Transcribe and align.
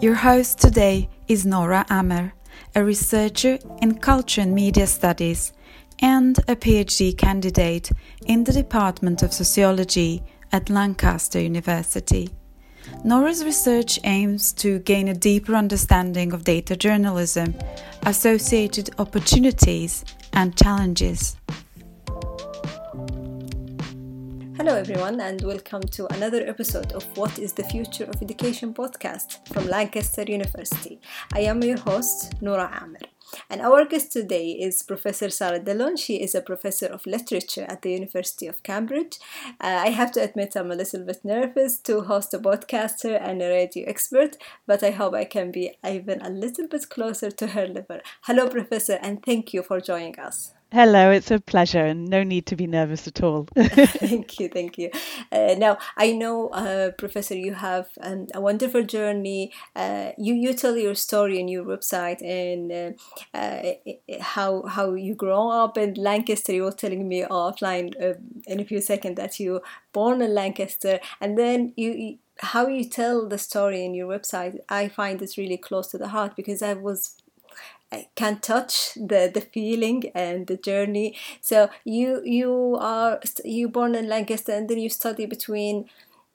Your 0.00 0.14
host 0.14 0.58
today 0.58 1.08
is 1.26 1.44
Norah 1.44 1.86
Amer, 1.90 2.32
a 2.74 2.84
researcher 2.84 3.58
in 3.82 3.98
culture 3.98 4.40
and 4.40 4.54
media 4.54 4.86
studies 4.86 5.52
and 6.00 6.38
a 6.46 6.54
PhD 6.54 7.16
candidate 7.16 7.90
in 8.26 8.44
the 8.44 8.52
Department 8.52 9.22
of 9.22 9.32
Sociology 9.32 10.22
at 10.52 10.70
Lancaster 10.70 11.40
University. 11.40 12.30
Norah's 13.04 13.44
research 13.44 13.98
aims 14.04 14.52
to 14.52 14.78
gain 14.80 15.08
a 15.08 15.14
deeper 15.14 15.54
understanding 15.54 16.32
of 16.32 16.44
data 16.44 16.76
journalism, 16.76 17.54
associated 18.02 18.90
opportunities, 18.98 20.04
and 20.32 20.56
challenges. 20.56 21.36
Hello, 24.68 24.80
everyone, 24.80 25.18
and 25.22 25.40
welcome 25.40 25.80
to 25.80 26.06
another 26.12 26.46
episode 26.46 26.92
of 26.92 27.02
What 27.16 27.38
is 27.38 27.54
the 27.54 27.64
Future 27.64 28.04
of 28.04 28.20
Education 28.20 28.74
podcast 28.74 29.48
from 29.48 29.66
Lancaster 29.66 30.24
University. 30.28 31.00
I 31.32 31.40
am 31.40 31.62
your 31.62 31.78
host, 31.78 32.34
Norah 32.42 32.82
Amer. 32.82 32.98
And 33.48 33.62
our 33.62 33.86
guest 33.86 34.12
today 34.12 34.50
is 34.50 34.82
Professor 34.82 35.30
Sarah 35.30 35.58
Dillon. 35.58 35.96
She 35.96 36.16
is 36.16 36.34
a 36.34 36.42
professor 36.42 36.84
of 36.84 37.06
literature 37.06 37.64
at 37.66 37.80
the 37.80 37.92
University 37.92 38.46
of 38.46 38.62
Cambridge. 38.62 39.18
Uh, 39.58 39.84
I 39.86 39.88
have 39.88 40.12
to 40.12 40.20
admit, 40.20 40.54
I'm 40.54 40.70
a 40.70 40.74
little 40.74 41.02
bit 41.02 41.24
nervous 41.24 41.78
to 41.78 42.02
host 42.02 42.34
a 42.34 42.38
podcaster 42.38 43.18
and 43.18 43.40
a 43.40 43.48
radio 43.48 43.88
expert, 43.88 44.36
but 44.66 44.82
I 44.82 44.90
hope 44.90 45.14
I 45.14 45.24
can 45.24 45.50
be 45.50 45.78
even 45.82 46.20
a 46.20 46.28
little 46.28 46.68
bit 46.68 46.90
closer 46.90 47.30
to 47.30 47.46
her 47.46 47.66
level. 47.66 48.00
Hello, 48.24 48.50
Professor, 48.50 48.98
and 49.00 49.24
thank 49.24 49.54
you 49.54 49.62
for 49.62 49.80
joining 49.80 50.18
us. 50.18 50.52
Hello, 50.70 51.10
it's 51.10 51.30
a 51.30 51.40
pleasure, 51.40 51.82
and 51.86 52.08
no 52.10 52.22
need 52.22 52.44
to 52.44 52.54
be 52.54 52.66
nervous 52.66 53.08
at 53.08 53.22
all. 53.22 53.48
thank 53.56 54.38
you, 54.38 54.50
thank 54.50 54.76
you. 54.76 54.90
Uh, 55.32 55.54
now, 55.56 55.78
I 55.96 56.12
know, 56.12 56.48
uh, 56.48 56.90
Professor, 56.90 57.34
you 57.34 57.54
have 57.54 57.88
um, 58.02 58.26
a 58.34 58.40
wonderful 58.42 58.82
journey. 58.82 59.50
Uh, 59.74 60.10
you 60.18 60.34
you 60.34 60.52
tell 60.52 60.76
your 60.76 60.94
story 60.94 61.40
in 61.40 61.48
your 61.48 61.64
website 61.64 62.20
and 62.22 62.70
uh, 63.34 63.38
uh, 63.38 63.72
how 64.20 64.66
how 64.66 64.92
you 64.92 65.14
grow 65.14 65.48
up 65.48 65.78
in 65.78 65.94
Lancaster. 65.94 66.52
You 66.52 66.64
were 66.64 66.72
telling 66.72 67.08
me 67.08 67.22
offline 67.22 67.94
uh, 67.98 68.18
in 68.46 68.60
a 68.60 68.64
few 68.64 68.82
seconds 68.82 69.16
that 69.16 69.40
you 69.40 69.62
born 69.94 70.20
in 70.20 70.34
Lancaster, 70.34 71.00
and 71.18 71.38
then 71.38 71.72
you 71.76 72.18
how 72.40 72.66
you 72.66 72.84
tell 72.84 73.26
the 73.26 73.38
story 73.38 73.86
in 73.86 73.94
your 73.94 74.06
website. 74.06 74.58
I 74.68 74.88
find 74.88 75.22
it's 75.22 75.38
really 75.38 75.56
close 75.56 75.88
to 75.92 75.98
the 75.98 76.08
heart 76.08 76.36
because 76.36 76.60
I 76.60 76.74
was 76.74 77.16
can 78.14 78.38
touch 78.40 78.94
the 78.94 79.30
the 79.32 79.40
feeling 79.40 80.10
and 80.14 80.46
the 80.46 80.56
journey 80.56 81.16
so 81.40 81.68
you 81.84 82.22
you 82.24 82.76
are 82.80 83.20
you 83.44 83.68
born 83.68 83.94
in 83.94 84.08
lancaster 84.08 84.52
and 84.52 84.68
then 84.68 84.78
you 84.78 84.88
study 84.88 85.26
between 85.26 85.88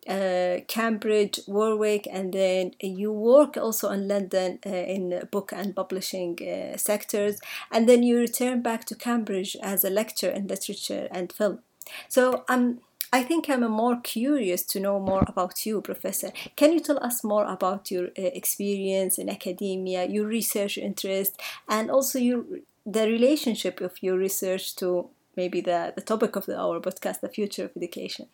uh, 0.08 0.60
Cambridge, 0.68 1.40
Warwick, 1.48 2.08
and 2.12 2.34
then 2.34 2.74
you 2.82 3.12
work 3.12 3.58
also 3.58 3.90
in 3.92 4.08
London 4.08 4.60
uh, 4.66 4.70
in 4.70 5.22
book 5.32 5.54
and 5.56 5.76
publishing 5.76 6.38
uh, 6.42 6.78
sectors, 6.78 7.40
and 7.72 7.88
then 7.88 8.04
you 8.04 8.20
return 8.20 8.62
back 8.62 8.86
to 8.86 8.96
Cambridge 8.96 9.56
as 9.62 9.84
a 9.84 9.90
lecturer 9.90 10.32
in 10.32 10.48
literature 10.48 11.08
and 11.12 11.32
film. 11.32 11.60
So 12.08 12.44
I'm 12.48 12.60
um, 12.60 12.80
I 13.14 13.22
think 13.24 13.48
I'm 13.50 13.62
more 13.72 13.98
curious 14.02 14.64
to 14.72 14.80
know 14.80 15.00
more 15.00 15.24
about 15.28 15.66
you, 15.66 15.82
Professor. 15.82 16.32
Can 16.58 16.74
you 16.74 16.80
tell 16.82 17.02
us 17.04 17.24
more 17.24 17.46
about 17.46 17.92
your 17.92 18.08
uh, 18.08 18.32
experience 18.42 19.18
in 19.20 19.30
academia, 19.30 20.06
your 20.06 20.26
research 20.26 20.78
interest, 20.78 21.40
and 21.70 21.90
also 21.92 22.18
your 22.20 22.44
the 22.86 23.06
relationship 23.08 23.80
of 23.80 23.94
your 24.02 24.18
research 24.18 24.76
to 24.78 25.10
maybe 25.38 25.62
the, 25.62 25.94
the 25.96 26.02
topic 26.02 26.36
of 26.36 26.46
the, 26.48 26.58
our 26.60 26.80
podcast, 26.82 27.22
the 27.22 27.30
future 27.30 27.66
of 27.66 27.72
education? 27.78 28.28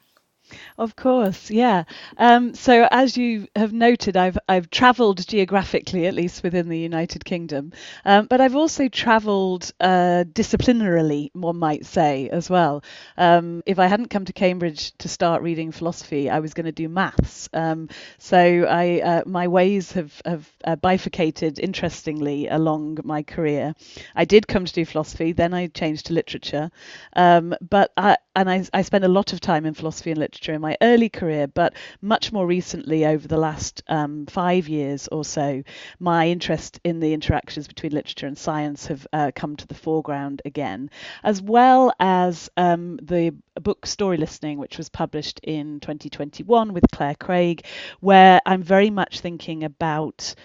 Of 0.78 0.96
course, 0.96 1.52
yeah. 1.52 1.84
Um, 2.18 2.56
so 2.56 2.88
as 2.90 3.18
you 3.18 3.48
have 3.56 3.72
noted, 3.74 4.18
I've 4.18 4.38
I've 4.48 4.70
travelled 4.70 5.28
geographically, 5.28 6.08
at 6.08 6.14
least 6.16 6.44
within 6.44 6.70
the 6.70 6.78
United 6.78 7.24
Kingdom, 7.24 7.72
um, 8.06 8.26
but 8.28 8.42
I've 8.42 8.56
also 8.56 8.88
travelled 8.88 9.72
uh, 9.80 10.24
disciplinarily, 10.32 11.30
one 11.34 11.58
might 11.58 11.86
say, 11.86 12.30
as 12.30 12.50
well. 12.50 12.84
Um, 13.18 13.62
if 13.66 13.78
I 13.80 13.88
hadn't 13.88 14.10
come 14.10 14.26
to 14.26 14.34
Cambridge 14.34 14.92
to 15.00 15.08
start 15.10 15.42
reading 15.44 15.72
philosophy, 15.72 16.30
I 16.30 16.40
was 16.40 16.54
going 16.54 16.66
to 16.66 16.72
do 16.72 16.90
maths. 16.90 17.50
Um, 17.54 17.90
so 18.18 18.38
I 18.68 19.02
uh, 19.02 19.24
my 19.26 19.48
ways 19.48 19.92
have 19.94 20.20
have 20.26 20.50
uh, 20.64 20.76
bifurcated 20.76 21.60
interestingly 21.60 22.48
along 22.48 23.00
my 23.04 23.22
career. 23.24 23.76
I 24.16 24.26
did 24.26 24.48
come 24.48 24.66
to 24.66 24.74
do 24.74 24.86
philosophy, 24.86 25.32
then 25.32 25.54
I 25.54 25.68
changed 25.68 26.08
to 26.08 26.14
literature, 26.14 26.72
um, 27.16 27.54
but 27.62 27.92
I, 27.98 28.18
and 28.40 28.50
I, 28.50 28.64
I 28.72 28.84
spent 28.84 29.04
a 29.04 29.10
lot 29.10 29.34
of 29.34 29.42
time 29.42 29.66
in 29.66 29.74
philosophy 29.74 30.12
and 30.12 30.18
literature 30.18 30.54
in 30.54 30.62
my 30.62 30.78
early 30.82 31.10
career, 31.10 31.46
but 31.46 31.74
much 32.02 32.32
more 32.32 32.48
recently, 32.48 33.06
over 33.06 33.28
the 33.28 33.38
last 33.38 33.84
um, 33.90 34.28
five 34.28 34.70
years 34.70 35.10
or 35.10 35.26
so, 35.26 35.62
my 36.00 36.30
interest 36.30 36.80
in 36.86 37.02
the 37.02 37.14
interactions 37.14 37.68
between 37.68 37.92
literature 37.92 38.28
and 38.28 38.38
science 38.38 38.88
have 38.88 39.06
uh, 39.12 39.32
come 39.36 39.58
to 39.58 39.68
the 39.68 39.76
foreground 39.76 40.42
again, 40.46 40.90
as 41.22 41.42
well 41.42 41.92
as 42.00 42.50
um, 42.56 42.96
the 43.02 43.36
book 43.62 43.86
Storylistening, 43.86 44.58
which 44.58 44.78
was 44.78 44.90
published 44.90 45.40
in 45.44 45.80
2021 45.80 46.74
with 46.74 46.84
Claire 46.92 47.16
Craig, 47.16 47.66
where 48.00 48.42
I'm 48.46 48.64
very 48.64 48.90
much 48.90 49.20
thinking 49.20 49.64
about 49.64 50.36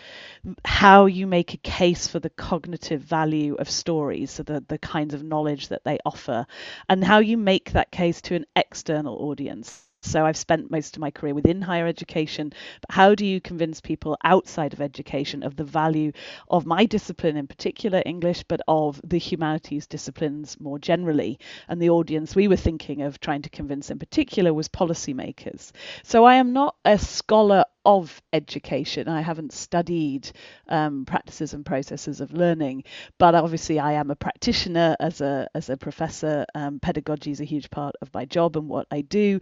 how 0.64 1.06
you 1.06 1.26
make 1.26 1.54
a 1.54 1.58
case 1.58 2.06
for 2.06 2.20
the 2.20 2.30
cognitive 2.30 3.00
value 3.00 3.54
of 3.54 3.70
stories, 3.70 4.32
so 4.32 4.42
the, 4.42 4.64
the 4.66 4.78
kinds 4.78 5.14
of 5.14 5.22
knowledge 5.22 5.68
that 5.68 5.84
they 5.84 5.98
offer, 6.04 6.46
and 6.88 7.02
how 7.04 7.18
you 7.18 7.36
make 7.36 7.72
that 7.72 7.90
case 7.90 8.20
to 8.22 8.34
an 8.34 8.46
external 8.56 9.16
audience. 9.16 9.88
So 10.04 10.26
I've 10.26 10.36
spent 10.36 10.70
most 10.70 10.96
of 10.96 11.00
my 11.00 11.10
career 11.10 11.34
within 11.34 11.62
higher 11.62 11.86
education. 11.86 12.52
But 12.82 12.94
how 12.94 13.14
do 13.14 13.24
you 13.24 13.40
convince 13.40 13.80
people 13.80 14.16
outside 14.22 14.72
of 14.72 14.80
education 14.80 15.42
of 15.42 15.56
the 15.56 15.64
value 15.64 16.12
of 16.48 16.66
my 16.66 16.84
discipline 16.84 17.36
in 17.36 17.46
particular, 17.46 18.02
English, 18.04 18.44
but 18.44 18.60
of 18.68 19.00
the 19.02 19.18
humanities 19.18 19.86
disciplines 19.86 20.60
more 20.60 20.78
generally? 20.78 21.38
And 21.68 21.80
the 21.80 21.90
audience 21.90 22.36
we 22.36 22.48
were 22.48 22.56
thinking 22.56 23.02
of 23.02 23.18
trying 23.18 23.42
to 23.42 23.50
convince 23.50 23.90
in 23.90 23.98
particular 23.98 24.52
was 24.52 24.68
policymakers. 24.68 25.72
So 26.02 26.24
I 26.24 26.34
am 26.34 26.52
not 26.52 26.76
a 26.84 26.98
scholar 26.98 27.64
of 27.84 28.22
education. 28.32 29.08
I 29.08 29.20
haven't 29.20 29.52
studied 29.52 30.30
um, 30.68 31.04
practices 31.04 31.54
and 31.54 31.64
processes 31.64 32.20
of 32.20 32.32
learning, 32.32 32.84
but 33.18 33.34
obviously 33.34 33.78
I 33.78 33.92
am 33.92 34.10
a 34.10 34.16
practitioner 34.16 34.96
as 35.00 35.20
a 35.20 35.48
as 35.54 35.70
a 35.70 35.76
professor. 35.76 36.46
Um, 36.54 36.80
pedagogy 36.80 37.30
is 37.30 37.40
a 37.40 37.44
huge 37.44 37.70
part 37.70 37.94
of 38.00 38.12
my 38.14 38.24
job 38.24 38.56
and 38.56 38.68
what 38.68 38.86
I 38.90 39.02
do, 39.02 39.40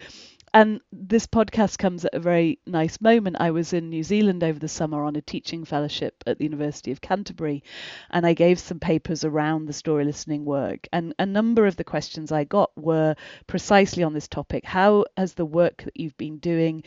and 0.55 0.83
this 0.93 1.27
podcast 1.27 1.79
comes 1.79 2.05
at 2.05 2.15
a 2.15 2.21
very 2.21 2.59
nice 2.67 3.01
moment. 3.01 3.37
I 3.41 3.53
was 3.53 3.73
in 3.73 3.89
New 3.89 4.03
Zealand 4.03 4.45
over 4.45 4.59
the 4.59 4.69
summer 4.69 5.03
on 5.03 5.17
a 5.17 5.23
teaching 5.23 5.65
fellowship 5.65 6.23
at 6.27 6.37
the 6.37 6.45
University 6.45 6.93
of 6.93 7.01
Canterbury, 7.01 7.63
and 8.11 8.27
I 8.27 8.35
gave 8.35 8.59
some 8.59 8.79
papers 8.79 9.25
around 9.25 9.65
the 9.65 9.73
story 9.73 10.05
listening 10.05 10.45
work. 10.45 10.89
And 10.93 11.15
a 11.19 11.25
number 11.25 11.67
of 11.67 11.77
the 11.77 11.85
questions 11.85 12.33
I 12.33 12.45
got 12.45 12.71
were 12.77 13.15
precisely 13.47 14.03
on 14.03 14.13
this 14.13 14.29
topic. 14.29 14.67
How 14.67 15.07
has 15.17 15.33
the 15.33 15.47
work 15.47 15.85
that 15.85 15.97
you've 15.97 16.19
been 16.19 16.37
doing 16.37 16.83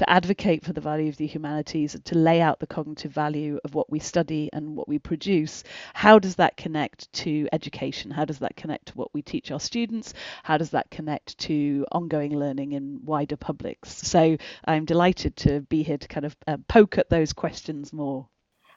to 0.00 0.08
advocate 0.08 0.64
for 0.64 0.72
the 0.72 0.80
value 0.80 1.10
of 1.10 1.18
the 1.18 1.26
humanities 1.26 1.94
to 2.04 2.16
lay 2.16 2.40
out 2.40 2.58
the 2.58 2.66
cognitive 2.66 3.12
value 3.12 3.60
of 3.64 3.74
what 3.74 3.90
we 3.90 3.98
study 3.98 4.48
and 4.50 4.74
what 4.74 4.88
we 4.88 4.98
produce, 4.98 5.62
how 5.92 6.18
does 6.18 6.36
that 6.36 6.56
connect 6.56 7.12
to 7.12 7.46
education? 7.52 8.10
How 8.10 8.24
does 8.24 8.38
that 8.38 8.56
connect 8.56 8.86
to 8.86 8.94
what 8.94 9.12
we 9.12 9.20
teach 9.20 9.50
our 9.50 9.60
students? 9.60 10.14
How 10.42 10.56
does 10.56 10.70
that 10.70 10.90
connect 10.90 11.36
to 11.40 11.84
ongoing 11.92 12.34
learning 12.34 12.72
in 12.72 13.00
wider 13.04 13.36
publics? 13.36 13.94
So 13.94 14.38
I'm 14.64 14.86
delighted 14.86 15.36
to 15.44 15.60
be 15.60 15.82
here 15.82 15.98
to 15.98 16.08
kind 16.08 16.24
of 16.24 16.34
uh, 16.46 16.56
poke 16.66 16.96
at 16.96 17.10
those 17.10 17.34
questions 17.34 17.92
more. 17.92 18.26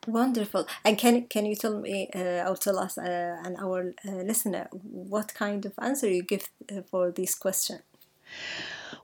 Wonderful. 0.06 0.68
And 0.84 0.98
can 0.98 1.28
can 1.28 1.46
you 1.46 1.56
tell 1.56 1.80
me 1.80 2.10
uh, 2.14 2.50
or 2.50 2.58
tell 2.58 2.80
us 2.80 2.98
uh, 2.98 3.38
and 3.46 3.56
our 3.56 3.94
uh, 4.06 4.24
listener 4.28 4.68
what 4.74 5.34
kind 5.34 5.66
of 5.66 5.72
answer 5.80 6.10
you 6.10 6.22
give 6.22 6.50
uh, 6.70 6.82
for 6.92 7.12
this 7.12 7.34
question? 7.34 7.80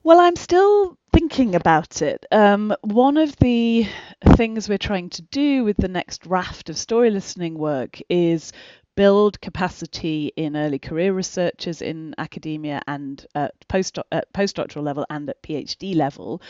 Well, 0.02 0.20
I'm 0.20 0.36
still 0.36 0.96
thinking 1.12 1.54
about 1.54 2.00
it. 2.00 2.24
Um, 2.32 2.74
one 2.82 3.16
of 3.18 3.36
the 3.36 3.86
things 4.34 4.68
we're 4.68 4.78
trying 4.78 5.10
to 5.10 5.22
do 5.22 5.64
with 5.64 5.76
the 5.76 5.88
next 5.88 6.24
raft 6.26 6.70
of 6.70 6.78
story 6.78 7.10
listening 7.10 7.58
work 7.58 8.00
is 8.08 8.52
build 8.96 9.40
capacity 9.40 10.32
in 10.36 10.56
early 10.56 10.78
career 10.78 11.12
researchers 11.12 11.82
in 11.82 12.14
academia 12.18 12.80
and 12.86 13.26
at, 13.34 13.52
post, 13.68 13.98
at 14.10 14.32
postdoctoral 14.32 14.82
level 14.82 15.04
and 15.10 15.28
at 15.28 15.42
PhD 15.42 15.94
level 15.94 16.40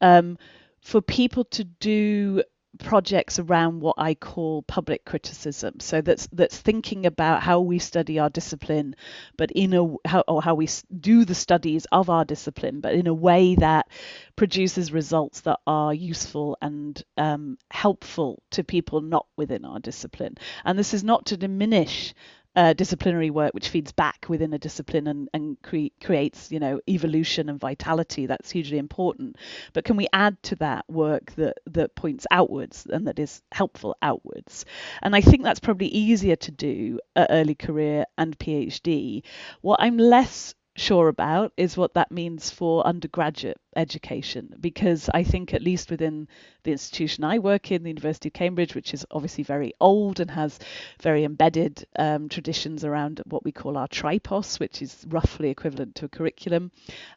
um, 0.00 0.36
for 0.82 1.00
people 1.00 1.44
to 1.44 1.64
do 1.64 2.42
projects 2.78 3.38
around 3.38 3.80
what 3.80 3.96
I 3.98 4.14
call 4.14 4.62
public 4.62 5.04
criticism. 5.04 5.80
So 5.80 6.00
that's 6.00 6.28
that's 6.32 6.56
thinking 6.56 7.06
about 7.06 7.42
how 7.42 7.60
we 7.60 7.78
study 7.78 8.18
our 8.18 8.30
discipline, 8.30 8.96
but 9.36 9.50
in 9.52 9.74
a 9.74 10.08
how 10.08 10.24
or 10.28 10.42
how 10.42 10.54
we 10.54 10.68
do 11.00 11.24
the 11.24 11.34
studies 11.34 11.86
of 11.92 12.10
our 12.10 12.24
discipline, 12.24 12.80
but 12.80 12.94
in 12.94 13.06
a 13.06 13.14
way 13.14 13.54
that 13.56 13.88
produces 14.36 14.92
results 14.92 15.40
that 15.42 15.60
are 15.66 15.94
useful 15.94 16.56
and 16.60 17.02
um, 17.16 17.58
helpful 17.70 18.42
to 18.50 18.64
people 18.64 19.00
not 19.00 19.26
within 19.36 19.64
our 19.64 19.78
discipline. 19.78 20.36
And 20.64 20.78
this 20.78 20.94
is 20.94 21.04
not 21.04 21.26
to 21.26 21.36
diminish 21.36 22.14
uh, 22.56 22.72
disciplinary 22.72 23.30
work 23.30 23.52
which 23.54 23.68
feeds 23.68 23.92
back 23.92 24.26
within 24.28 24.52
a 24.54 24.58
discipline 24.58 25.06
and, 25.06 25.28
and 25.34 25.60
cre- 25.62 25.92
creates 26.02 26.50
you 26.50 26.58
know 26.58 26.80
evolution 26.88 27.48
and 27.48 27.60
vitality 27.60 28.26
that's 28.26 28.50
hugely 28.50 28.78
important. 28.78 29.36
But 29.72 29.84
can 29.84 29.96
we 29.96 30.08
add 30.12 30.42
to 30.44 30.56
that 30.56 30.84
work 30.88 31.32
that 31.36 31.58
that 31.66 31.94
points 31.94 32.26
outwards 32.30 32.86
and 32.86 33.06
that 33.06 33.18
is 33.18 33.42
helpful 33.52 33.96
outwards? 34.02 34.64
And 35.02 35.14
i 35.14 35.20
think 35.20 35.42
that's 35.42 35.60
probably 35.60 35.88
easier 35.88 36.36
to 36.36 36.50
do 36.50 37.00
at 37.14 37.28
early 37.30 37.54
career 37.54 38.04
and 38.18 38.38
phd 38.38 39.22
what 39.60 39.80
i'm 39.80 39.98
less 39.98 40.54
sure 40.76 41.08
about 41.08 41.52
is 41.56 41.76
what 41.76 41.94
that 41.94 42.12
means 42.12 42.50
for 42.50 42.86
undergraduate 42.86 43.58
education 43.74 44.54
because 44.60 45.08
I 45.12 45.24
think 45.24 45.54
at 45.54 45.62
least 45.62 45.90
within 45.90 46.28
the 46.62 46.72
institution 46.72 47.24
I 47.24 47.38
work 47.38 47.72
in, 47.72 47.82
the 47.82 47.90
University 47.90 48.28
of 48.28 48.34
Cambridge, 48.34 48.74
which 48.74 48.94
is 48.94 49.06
obviously 49.10 49.44
very 49.44 49.72
old 49.80 50.20
and 50.20 50.30
has 50.30 50.58
very 51.02 51.24
embedded 51.24 51.86
um, 51.98 52.28
traditions 52.28 52.84
around 52.84 53.22
what 53.26 53.44
we 53.44 53.52
call 53.52 53.76
our 53.76 53.88
tripos, 53.88 54.60
which 54.60 54.82
is 54.82 55.04
roughly 55.08 55.50
equivalent 55.50 55.94
to 55.96 56.04
a 56.04 56.08
curriculum. 56.08 56.70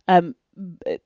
Um, 0.07 0.35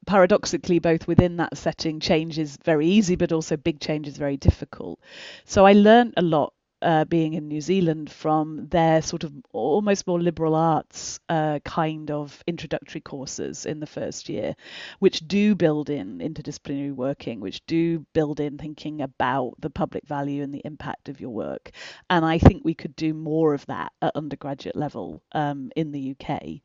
paradoxically, 0.05 0.79
both 0.79 1.07
within 1.07 1.37
that 1.37 1.57
setting, 1.57 1.99
change 1.99 2.39
is 2.39 2.57
very 2.63 2.87
easy, 2.87 3.15
but 3.15 3.31
also 3.31 3.57
big 3.57 3.79
change 3.79 4.07
is 4.07 4.17
very 4.17 4.37
difficult. 4.37 4.99
So 5.45 5.65
I 5.65 5.73
learned 5.73 6.13
a 6.17 6.21
lot 6.21 6.53
uh, 6.83 7.05
being 7.05 7.33
in 7.33 7.47
New 7.47 7.61
Zealand 7.61 8.11
from 8.11 8.67
their 8.67 9.01
sort 9.01 9.23
of 9.23 9.33
almost 9.53 10.05
more 10.05 10.21
liberal 10.21 10.53
arts 10.55 11.19
uh, 11.29 11.59
kind 11.65 12.11
of 12.11 12.43
introductory 12.45 13.01
courses 13.01 13.65
in 13.65 13.79
the 13.79 13.87
first 13.87 14.29
year, 14.29 14.55
which 14.99 15.27
do 15.27 15.55
build 15.55 15.89
in 15.89 16.19
interdisciplinary 16.19 16.93
working, 16.93 17.39
which 17.39 17.65
do 17.65 18.05
build 18.13 18.39
in 18.39 18.57
thinking 18.57 19.01
about 19.01 19.53
the 19.59 19.69
public 19.69 20.05
value 20.05 20.43
and 20.43 20.53
the 20.53 20.61
impact 20.65 21.09
of 21.09 21.21
your 21.21 21.31
work. 21.31 21.71
And 22.09 22.25
I 22.25 22.37
think 22.37 22.63
we 22.63 22.73
could 22.75 22.95
do 22.95 23.13
more 23.13 23.53
of 23.53 23.65
that 23.67 23.93
at 24.01 24.15
undergraduate 24.15 24.75
level 24.75 25.23
um, 25.31 25.71
in 25.75 25.91
the 25.91 26.15
UK. 26.19 26.61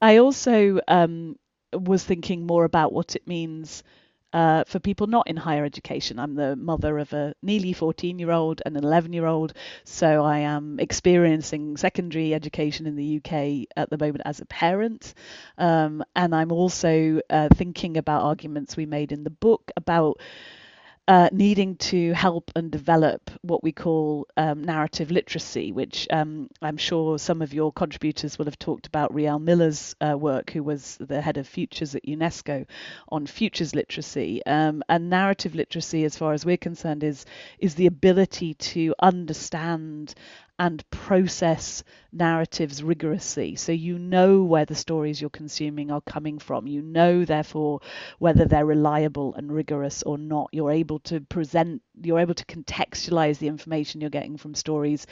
I 0.00 0.18
also 0.18 0.80
um, 0.86 1.36
was 1.72 2.04
thinking 2.04 2.46
more 2.46 2.64
about 2.64 2.92
what 2.92 3.16
it 3.16 3.26
means 3.26 3.82
uh, 4.36 4.64
for 4.64 4.78
people 4.78 5.06
not 5.06 5.26
in 5.28 5.36
higher 5.38 5.64
education. 5.64 6.18
I'm 6.18 6.34
the 6.34 6.56
mother 6.56 6.98
of 6.98 7.10
a 7.14 7.34
nearly 7.40 7.72
14 7.72 8.18
year 8.18 8.30
old 8.30 8.60
and 8.66 8.76
an 8.76 8.84
11 8.84 9.14
year 9.14 9.24
old, 9.24 9.54
so 9.84 10.22
I 10.22 10.40
am 10.40 10.78
experiencing 10.78 11.78
secondary 11.78 12.34
education 12.34 12.86
in 12.86 12.96
the 12.96 13.16
UK 13.16 13.66
at 13.74 13.88
the 13.88 13.96
moment 13.96 14.20
as 14.26 14.42
a 14.42 14.44
parent. 14.44 15.14
Um, 15.56 16.04
and 16.14 16.34
I'm 16.34 16.52
also 16.52 17.22
uh, 17.30 17.48
thinking 17.54 17.96
about 17.96 18.24
arguments 18.24 18.76
we 18.76 18.84
made 18.84 19.10
in 19.10 19.24
the 19.24 19.30
book 19.30 19.70
about 19.74 20.20
uh, 21.08 21.28
needing 21.32 21.76
to 21.76 22.12
help 22.14 22.50
and 22.56 22.70
develop 22.70 23.30
what 23.42 23.62
we 23.62 23.70
call 23.70 24.26
um, 24.36 24.64
narrative 24.64 25.10
literacy, 25.10 25.70
which 25.70 26.08
um, 26.10 26.48
I'm 26.60 26.76
sure 26.76 27.18
some 27.18 27.42
of 27.42 27.54
your 27.54 27.72
contributors 27.72 28.38
will 28.38 28.46
have 28.46 28.58
talked 28.58 28.88
about. 28.88 29.14
Riel 29.14 29.38
Miller's 29.38 29.94
uh, 30.00 30.16
work, 30.18 30.50
who 30.50 30.62
was 30.64 30.96
the 31.00 31.20
head 31.20 31.36
of 31.36 31.46
futures 31.46 31.94
at 31.94 32.04
UNESCO, 32.04 32.66
on 33.08 33.26
futures 33.26 33.74
literacy. 33.74 34.44
Um, 34.46 34.82
and 34.88 35.08
narrative 35.08 35.54
literacy, 35.54 36.04
as 36.04 36.16
far 36.16 36.32
as 36.32 36.44
we're 36.44 36.56
concerned, 36.56 37.04
is 37.04 37.24
is 37.58 37.76
the 37.76 37.86
ability 37.86 38.54
to 38.54 38.94
understand 39.00 40.14
and 40.58 40.88
process 40.90 41.84
narratives 42.12 42.82
rigorously. 42.82 43.56
So 43.56 43.72
you 43.72 43.98
know 43.98 44.42
where 44.42 44.64
the 44.64 44.74
stories 44.74 45.20
you're 45.20 45.30
consuming 45.30 45.90
are 45.90 46.00
coming 46.00 46.38
from. 46.38 46.66
You 46.66 46.80
know, 46.82 47.24
therefore, 47.24 47.80
whether 48.18 48.46
they're 48.46 48.64
reliable 48.64 49.34
and 49.34 49.52
rigorous 49.52 50.02
or 50.02 50.16
not. 50.16 50.48
You're 50.52 50.70
able 50.70 50.95
to 51.00 51.20
present, 51.20 51.82
you're 52.02 52.18
able 52.18 52.34
to 52.34 52.44
contextualize 52.44 53.38
the 53.38 53.48
information 53.48 54.00
you're 54.00 54.10
getting 54.10 54.36
from 54.36 54.54
stories 54.54 55.06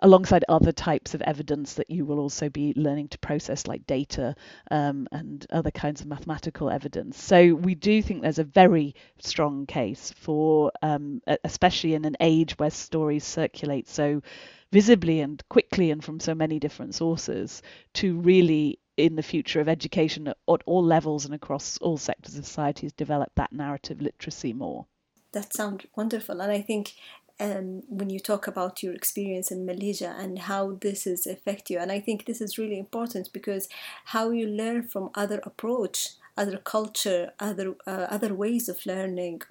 alongside 0.00 0.44
other 0.48 0.72
types 0.72 1.14
of 1.14 1.22
evidence 1.22 1.74
that 1.74 1.90
you 1.90 2.04
will 2.04 2.18
also 2.18 2.48
be 2.48 2.72
learning 2.76 3.08
to 3.08 3.18
process, 3.18 3.66
like 3.66 3.86
data 3.86 4.34
um, 4.70 5.08
and 5.12 5.46
other 5.50 5.70
kinds 5.70 6.00
of 6.00 6.06
mathematical 6.06 6.70
evidence. 6.70 7.22
So 7.22 7.54
we 7.54 7.74
do 7.74 8.02
think 8.02 8.22
there's 8.22 8.38
a 8.38 8.44
very 8.44 8.94
strong 9.18 9.66
case 9.66 10.12
for, 10.16 10.72
um, 10.82 11.20
especially 11.44 11.94
in 11.94 12.04
an 12.04 12.16
age 12.20 12.58
where 12.58 12.70
stories 12.70 13.24
circulate 13.24 13.88
so 13.88 14.22
visibly 14.70 15.20
and 15.20 15.42
quickly 15.48 15.90
and 15.90 16.04
from 16.04 16.20
so 16.20 16.34
many 16.34 16.58
different 16.58 16.94
sources 16.94 17.62
to 17.94 18.18
really 18.20 18.78
in 18.98 19.14
the 19.14 19.22
future 19.22 19.60
of 19.60 19.68
education 19.68 20.28
at, 20.28 20.36
all 20.46 20.84
levels 20.84 21.24
and 21.24 21.32
across 21.32 21.78
all 21.78 21.96
sectors 21.96 22.36
of 22.36 22.44
society 22.44 22.90
develop 22.96 23.30
that 23.36 23.52
narrative 23.52 24.02
literacy 24.02 24.52
more. 24.52 24.86
That 25.32 25.52
sounds 25.54 25.86
wonderful. 25.96 26.40
And 26.40 26.50
I 26.50 26.60
think 26.60 26.94
um, 27.40 27.82
when 27.88 28.10
you 28.10 28.18
talk 28.18 28.46
about 28.46 28.82
your 28.82 28.94
experience 28.94 29.50
in 29.50 29.66
Malaysia 29.66 30.14
and 30.18 30.38
how 30.38 30.78
this 30.80 31.04
has 31.04 31.26
affect 31.26 31.70
you, 31.70 31.78
and 31.78 31.92
I 31.92 32.00
think 32.00 32.24
this 32.24 32.40
is 32.40 32.58
really 32.58 32.78
important 32.78 33.32
because 33.32 33.68
how 34.06 34.30
you 34.30 34.46
learn 34.46 34.82
from 34.82 35.10
other 35.14 35.40
approach, 35.44 36.10
other 36.36 36.58
culture, 36.58 37.32
other 37.38 37.74
uh, 37.86 38.06
other 38.10 38.34
ways 38.34 38.68
of 38.68 38.86
learning, 38.86 39.42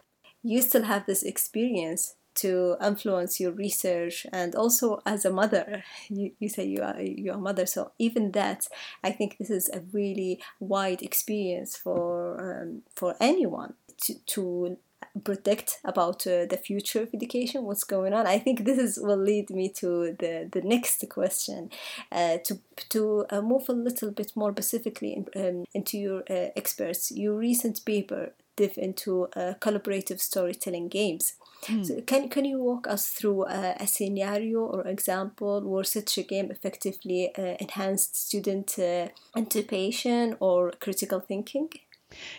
you 0.43 0.61
still 0.61 0.83
have 0.83 1.05
this 1.05 1.23
experience 1.23 2.15
to 2.35 2.77
influence 2.83 3.39
your 3.39 3.51
research 3.51 4.27
and 4.31 4.53
also 4.53 5.01
as 5.07 5.25
a 5.25 5.31
mother 5.31 5.83
you, 6.07 6.31
you 6.39 6.47
say 6.47 6.63
you 6.63 6.83
are 6.83 7.01
you're 7.01 7.33
a 7.33 7.39
mother 7.39 7.65
so 7.65 7.91
even 7.97 8.31
that 8.31 8.67
i 9.03 9.11
think 9.11 9.37
this 9.37 9.49
is 9.49 9.69
a 9.73 9.81
really 9.91 10.39
wide 10.59 11.01
experience 11.01 11.75
for 11.75 12.61
um, 12.61 12.83
for 12.95 13.15
anyone 13.19 13.73
to, 13.99 14.13
to 14.27 14.77
predict 15.23 15.79
about 15.83 16.25
uh, 16.27 16.45
the 16.45 16.57
future 16.57 17.01
of 17.01 17.09
education 17.13 17.63
what's 17.63 17.83
going 17.83 18.13
on 18.13 18.25
i 18.27 18.37
think 18.37 18.65
this 18.65 18.77
is 18.77 18.99
will 19.01 19.17
lead 19.17 19.49
me 19.49 19.69
to 19.69 20.15
the 20.19 20.49
the 20.51 20.61
next 20.61 21.03
question 21.09 21.69
uh, 22.11 22.37
to 22.43 22.59
to 22.89 23.25
uh, 23.29 23.41
move 23.41 23.67
a 23.69 23.73
little 23.73 24.11
bit 24.11 24.31
more 24.35 24.51
specifically 24.51 25.13
in, 25.13 25.25
um, 25.35 25.65
into 25.73 25.97
your 25.97 26.19
uh, 26.29 26.49
experts 26.55 27.11
your 27.11 27.35
recent 27.35 27.83
paper 27.85 28.33
dive 28.55 28.77
into 28.77 29.25
uh, 29.35 29.53
collaborative 29.59 30.19
storytelling 30.19 30.87
games 30.87 31.33
Mm. 31.65 31.85
So 31.85 32.01
can 32.01 32.29
can 32.29 32.45
you 32.45 32.59
walk 32.59 32.87
us 32.87 33.07
through 33.07 33.45
a, 33.45 33.75
a, 33.79 33.87
scenario 33.87 34.59
or 34.59 34.87
example 34.87 35.61
where 35.61 35.83
such 35.83 36.17
a 36.17 36.23
game 36.23 36.51
effectively 36.51 37.31
uh, 37.37 37.55
enhanced 37.59 38.15
student 38.15 38.77
uh, 38.79 39.07
anticipation 39.35 40.37
or 40.39 40.71
critical 40.79 41.19
thinking? 41.19 41.69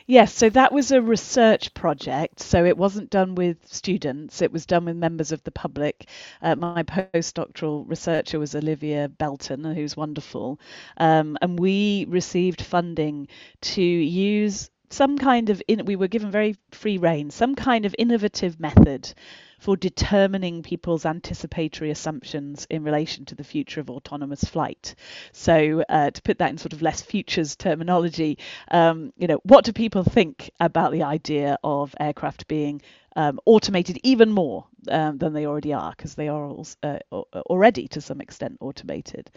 Yes, 0.07 0.35
so 0.35 0.49
that 0.51 0.73
was 0.73 0.91
a 0.91 1.03
research 1.03 1.75
project. 1.75 2.41
So 2.41 2.65
it 2.65 2.77
wasn't 2.77 3.11
done 3.11 3.35
with 3.35 3.59
students, 3.67 4.43
it 4.43 4.53
was 4.53 4.67
done 4.67 4.85
with 4.85 4.97
members 4.97 5.33
of 5.33 5.43
the 5.45 5.51
public. 5.51 6.09
Uh, 6.43 6.57
my 6.57 6.83
postdoctoral 6.83 7.89
researcher 7.89 8.39
was 8.39 8.55
Olivia 8.55 9.09
Belton, 9.09 9.65
who's 9.65 9.97
wonderful. 9.97 10.61
Um, 10.97 11.37
and 11.43 11.59
we 11.59 12.07
received 12.09 12.63
funding 12.63 13.29
to 13.63 13.83
use 13.83 14.71
some 14.91 15.19
kind 15.19 15.51
of 15.51 15.63
in, 15.69 15.85
we 15.85 15.97
were 15.97 16.09
given 16.09 16.31
very 16.31 16.57
free 16.71 16.99
reign, 16.99 17.31
some 17.31 17.55
kind 17.55 17.85
of 17.85 17.95
innovative 17.99 18.59
method 18.59 19.13
for 19.59 19.77
determining 19.77 20.63
people's 20.63 21.05
anticipatory 21.05 21.91
assumptions 21.91 22.67
in 22.71 22.83
relation 22.83 23.25
to 23.27 23.35
the 23.35 23.45
future 23.45 23.81
of 23.81 23.91
autonomous 23.91 24.45
flight. 24.45 24.95
So, 25.33 25.85
uh, 25.89 26.11
to 26.11 26.23
put 26.23 26.39
that 26.39 26.51
in 26.51 26.59
sort 26.59 26.73
of 26.73 26.83
less 26.83 27.03
futures 27.03 27.57
terminology, 27.57 28.39
um, 28.71 29.13
you 29.17 29.27
know, 29.27 29.41
what 29.43 29.65
do 29.65 29.73
people 29.73 30.05
think 30.05 30.51
about 30.61 30.93
the 30.93 31.03
idea 31.03 31.59
of 31.63 31.95
aircraft 32.01 32.49
being 32.49 32.81
um, 33.17 33.41
automated 33.47 33.99
even 34.05 34.31
more 34.31 34.67
um, 34.89 35.19
than 35.19 35.33
they 35.33 35.47
already 35.47 35.73
are 35.73 35.91
because 35.91 36.15
they 36.15 36.29
are 36.29 36.45
all, 36.47 36.67
uh, 36.83 36.99
already 37.13 37.89
to 37.89 38.01
some 38.01 38.21
extent 38.21 38.57
automated. 38.61 39.31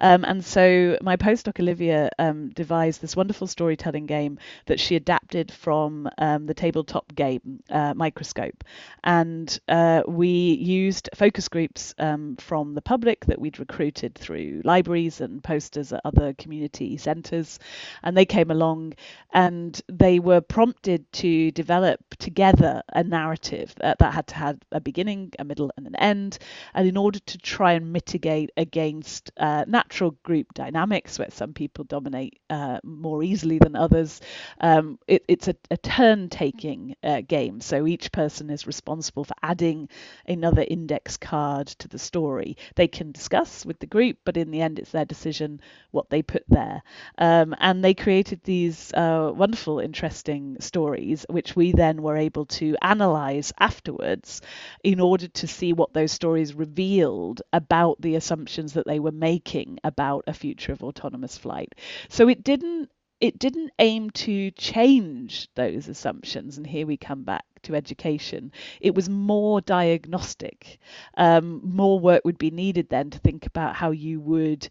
Um, 0.00 0.24
and 0.24 0.44
so 0.44 0.98
my 1.02 1.16
postdoc 1.16 1.60
Olivia 1.60 2.10
um, 2.18 2.50
devised 2.50 3.00
this 3.00 3.16
wonderful 3.16 3.46
storytelling 3.46 4.06
game 4.06 4.38
that 4.66 4.80
she 4.80 4.96
adapted 4.96 5.52
from 5.52 6.08
um, 6.18 6.46
the 6.46 6.54
tabletop 6.54 7.14
game 7.14 7.62
uh, 7.70 7.94
Microscope, 7.94 8.64
and 9.04 9.58
uh, 9.68 10.02
we 10.06 10.28
used 10.28 11.08
focus 11.14 11.48
groups 11.48 11.94
um, 11.98 12.36
from 12.36 12.74
the 12.74 12.82
public 12.82 13.24
that 13.26 13.40
we'd 13.40 13.58
recruited 13.58 14.14
through 14.14 14.62
libraries 14.64 15.20
and 15.20 15.42
posters 15.42 15.92
at 15.92 16.00
other 16.04 16.32
community 16.34 16.96
centres, 16.96 17.58
and 18.02 18.16
they 18.16 18.24
came 18.24 18.50
along 18.50 18.94
and 19.32 19.80
they 19.88 20.18
were 20.18 20.40
prompted 20.40 21.10
to 21.12 21.50
develop 21.50 22.00
together 22.18 22.82
a 22.92 23.02
narrative 23.02 23.74
that, 23.80 23.98
that 23.98 24.14
had 24.14 24.26
to 24.26 24.34
have 24.34 24.58
a 24.72 24.80
beginning, 24.86 25.32
a 25.38 25.44
middle, 25.44 25.70
and 25.76 25.86
an 25.86 25.96
end. 25.96 26.38
And 26.72 26.88
in 26.88 26.96
order 26.96 27.18
to 27.18 27.38
try 27.38 27.72
and 27.72 27.92
mitigate 27.92 28.50
against 28.56 29.30
uh, 29.36 29.64
natural 29.66 30.12
group 30.22 30.54
dynamics, 30.54 31.18
where 31.18 31.30
some 31.30 31.52
people 31.52 31.84
dominate 31.84 32.38
uh, 32.48 32.78
more 32.84 33.22
easily 33.22 33.58
than 33.58 33.74
others, 33.76 34.20
um, 34.60 34.98
it, 35.06 35.24
it's 35.28 35.48
a, 35.48 35.56
a 35.70 35.76
turn 35.76 36.28
taking 36.28 36.94
uh, 37.02 37.20
game. 37.26 37.60
So 37.60 37.86
each 37.86 38.12
person 38.12 38.50
is 38.50 38.66
responsible 38.66 39.24
for 39.24 39.34
adding 39.42 39.88
another 40.26 40.64
index 40.76 41.16
card 41.16 41.66
to 41.80 41.88
the 41.88 41.98
story. 41.98 42.56
They 42.76 42.88
can 42.88 43.12
discuss 43.12 43.66
with 43.66 43.78
the 43.80 43.86
group, 43.86 44.18
but 44.24 44.36
in 44.36 44.50
the 44.50 44.62
end, 44.62 44.78
it's 44.78 44.92
their 44.92 45.04
decision 45.04 45.60
what 45.90 46.10
they 46.10 46.22
put 46.22 46.44
there. 46.48 46.82
Um, 47.18 47.54
and 47.58 47.82
they 47.84 47.94
created 47.94 48.40
these 48.44 48.92
uh, 48.94 49.32
wonderful, 49.34 49.80
interesting 49.80 50.56
stories, 50.60 51.26
which 51.28 51.56
we 51.56 51.72
then 51.72 52.02
were 52.02 52.16
able 52.16 52.46
to 52.46 52.76
analyze 52.82 53.16
analyze 53.16 53.52
afterwards 53.58 54.42
in 54.82 55.00
order 55.00 55.28
to 55.28 55.46
see 55.46 55.72
what 55.72 55.92
those 55.92 56.12
stories 56.12 56.54
revealed 56.54 57.42
about 57.52 58.00
the 58.00 58.14
assumptions 58.14 58.74
that 58.74 58.86
they 58.86 58.98
were 58.98 59.12
making 59.12 59.78
about 59.84 60.24
a 60.26 60.32
future 60.32 60.72
of 60.72 60.82
autonomous 60.82 61.36
flight. 61.36 61.74
So 62.08 62.28
it 62.28 62.42
didn't 62.42 62.90
it 63.20 63.38
didn't 63.38 63.70
aim 63.78 64.10
to 64.10 64.50
change 64.52 65.48
those 65.54 65.88
assumptions, 65.88 66.58
and 66.58 66.66
here 66.66 66.86
we 66.86 66.98
come 66.98 67.22
back 67.22 67.44
to 67.62 67.74
education. 67.74 68.52
It 68.80 68.94
was 68.94 69.08
more 69.08 69.62
diagnostic. 69.62 70.78
Um, 71.16 71.62
more 71.64 71.98
work 71.98 72.26
would 72.26 72.36
be 72.36 72.50
needed 72.50 72.90
then 72.90 73.10
to 73.10 73.18
think 73.18 73.46
about 73.46 73.74
how 73.74 73.90
you 73.90 74.20
would 74.20 74.68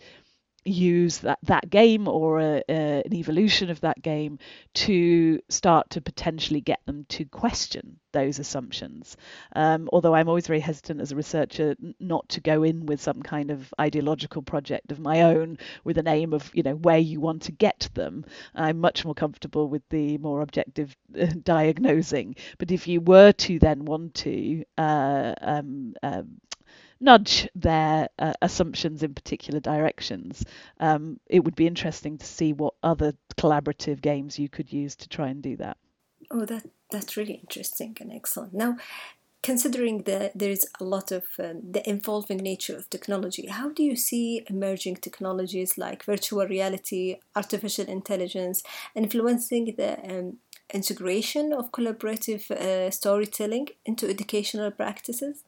use 0.66 1.20
that, 1.20 1.40
that 1.44 1.70
game 1.70 2.08
or 2.08 2.40
a, 2.40 2.64
a, 2.68 3.04
an 3.06 3.14
evolution 3.14 3.70
of 3.70 3.80
that 3.82 4.02
game 4.02 4.40
to 4.74 5.40
start 5.50 5.90
to 5.92 6.02
potentially 6.02 6.62
get 6.62 6.80
them 6.86 7.06
to 7.10 7.26
question 7.26 8.00
those 8.12 8.40
assumptions. 8.40 9.18
Um, 9.56 9.90
although 9.92 10.16
I'm 10.16 10.30
always 10.30 10.48
very 10.48 10.62
hesitant 10.62 11.02
as 11.02 11.12
a 11.12 11.16
researcher 11.16 11.76
not 12.00 12.28
to 12.30 12.42
go 12.42 12.64
in 12.64 12.86
with 12.86 13.02
some 13.02 13.22
kind 13.22 13.52
of 13.52 13.74
ideological 13.80 14.42
project 14.42 14.92
of 14.92 15.00
my 15.00 15.24
own 15.24 15.58
with 15.84 15.98
an 15.98 16.08
aim 16.08 16.34
of 16.34 16.50
you 16.54 16.64
know 16.64 16.76
where 16.76 16.98
you 16.98 17.20
want 17.20 17.44
to 17.44 17.52
get 17.52 17.90
them. 17.94 18.26
I'm 18.56 18.80
much 18.80 19.06
more 19.06 19.14
comfortable 19.14 19.68
with 19.68 19.84
the 19.90 20.18
more 20.18 20.42
objective 20.42 20.96
uh, 21.20 21.26
diagnosing. 21.44 22.36
But 22.58 22.72
if 22.72 22.88
you 22.88 23.02
were 23.02 23.34
to 23.34 23.60
then 23.60 23.86
want 23.86 24.16
to 24.16 24.64
uh, 24.78 25.34
um, 25.42 25.94
um, 26.02 26.40
nudge 27.00 27.48
their 27.56 28.10
uh, 28.20 28.34
assumptions 28.42 29.04
in 29.04 29.14
particular 29.14 29.60
directions. 29.60 30.44
Um, 30.80 31.20
it 31.28 31.44
would 31.44 31.56
be 31.56 31.68
interesting 31.68 32.18
to 32.18 32.26
see 32.26 32.54
what 32.54 32.74
other 32.84 33.14
collaborative 33.38 34.02
games 34.02 34.40
you 34.40 34.50
could 34.50 34.72
use 34.72 34.96
to 34.98 35.10
try 35.10 35.30
and 35.30 35.42
do 35.42 35.58
that. 35.58 35.78
Oh, 36.32 36.46
that 36.46 36.66
that's 36.90 37.18
really 37.18 37.34
interesting 37.34 37.98
and 38.00 38.12
excellent. 38.12 38.54
Now, 38.54 38.78
considering 39.44 40.04
that 40.04 40.32
there 40.34 40.50
is 40.50 40.66
a 40.80 40.84
lot 40.84 41.12
of 41.12 41.24
uh, 41.38 41.54
the 41.72 41.88
evolving 41.88 42.38
nature 42.38 42.76
of 42.76 42.90
technology, 42.90 43.48
how 43.48 43.70
do 43.70 43.84
you 43.84 43.96
see 43.96 44.44
emerging 44.50 44.96
technologies 44.96 45.78
like 45.78 46.04
virtual 46.04 46.48
reality, 46.48 47.18
artificial 47.36 47.86
intelligence, 47.86 48.64
influencing 48.96 49.76
the 49.78 49.92
um, 50.10 50.38
integration 50.74 51.54
of 51.54 51.72
collaborative 51.72 52.50
uh, 52.50 52.90
storytelling 52.90 53.68
into 53.86 54.10
educational 54.10 54.72
practices? 54.72 55.44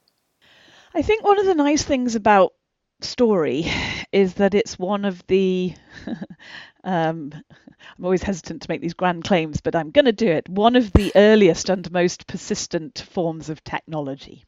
I 0.98 1.04
think 1.04 1.24
one 1.24 1.40
of 1.40 1.46
the 1.46 1.54
nice 1.54 1.84
things 1.84 2.16
about 2.16 2.54
story 3.02 3.72
is 4.12 4.34
that 4.34 4.56
it's 4.56 4.80
one 4.80 5.06
of 5.06 5.22
the 5.28 5.76
um, 6.84 7.32
I'm 7.36 8.04
always 8.04 8.24
hesitant 8.24 8.64
to 8.64 8.72
make 8.72 8.82
these 8.82 8.96
grand 8.96 9.24
claims, 9.24 9.62
but 9.62 9.76
I'm 9.76 9.92
going 9.92 10.06
to 10.06 10.12
do 10.12 10.28
it. 10.28 10.50
One 10.50 10.76
of 10.76 10.92
the 10.94 11.12
earliest 11.16 11.70
and 11.70 11.92
most 11.92 12.26
persistent 12.26 13.06
forms 13.12 13.52
of 13.52 13.64
technology. 13.64 14.44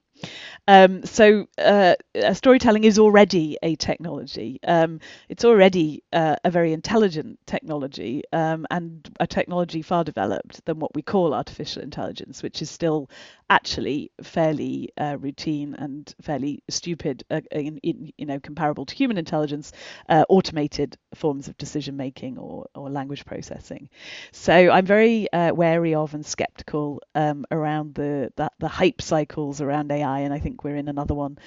Um, 0.68 1.06
so 1.06 1.48
uh, 1.58 1.96
uh, 2.16 2.34
storytelling 2.34 2.84
is 2.84 3.00
already 3.00 3.58
a 3.64 3.76
technology. 3.76 4.60
Um, 4.68 5.00
it's 5.30 5.46
already 5.46 6.04
uh, 6.12 6.36
a 6.44 6.52
very 6.52 6.74
intelligent 6.74 7.40
technology 7.46 8.24
um, 8.34 8.66
and 8.70 9.08
a 9.20 9.28
technology 9.28 9.82
far 9.82 10.04
developed 10.04 10.66
than 10.66 10.80
what 10.80 10.94
we 10.96 11.02
call 11.02 11.34
artificial 11.34 11.82
intelligence, 11.82 12.44
which 12.44 12.62
is 12.62 12.70
still 12.70 13.10
actually 13.50 14.12
fairly 14.22 14.90
uh, 14.98 15.18
routine 15.20 15.76
and 15.76 16.14
fairly 16.22 16.64
stupid, 16.70 17.24
uh, 17.32 17.42
in, 17.52 17.78
in, 17.80 18.12
you 18.18 18.26
know, 18.26 18.40
comparable 18.40 18.86
to 18.86 18.96
human 18.96 19.18
intelligence, 19.18 19.72
uh, 20.08 20.24
automated 20.30 20.98
forms 21.16 21.48
of 21.48 21.58
decision 21.58 21.98
making 21.98 22.38
or, 22.38 22.68
or 22.76 22.90
language 22.90 23.26
processing. 23.26 23.90
So 24.32 24.54
I'm 24.54 24.86
very 24.86 25.32
uh, 25.32 25.54
wary 25.54 25.96
of 25.96 26.14
and 26.14 26.26
skeptical 26.26 27.02
um, 27.16 27.46
around 27.52 27.96
the 27.96 28.32
that, 28.38 28.54
the 28.60 28.68
hype 28.68 29.02
cycles 29.02 29.62
around 29.62 29.92
AI, 29.92 30.20
and 30.20 30.34
I 30.34 30.40
think 30.40 30.64
we're 30.64 30.76
in 30.76 30.88
another 30.88 31.16
one 31.16 31.38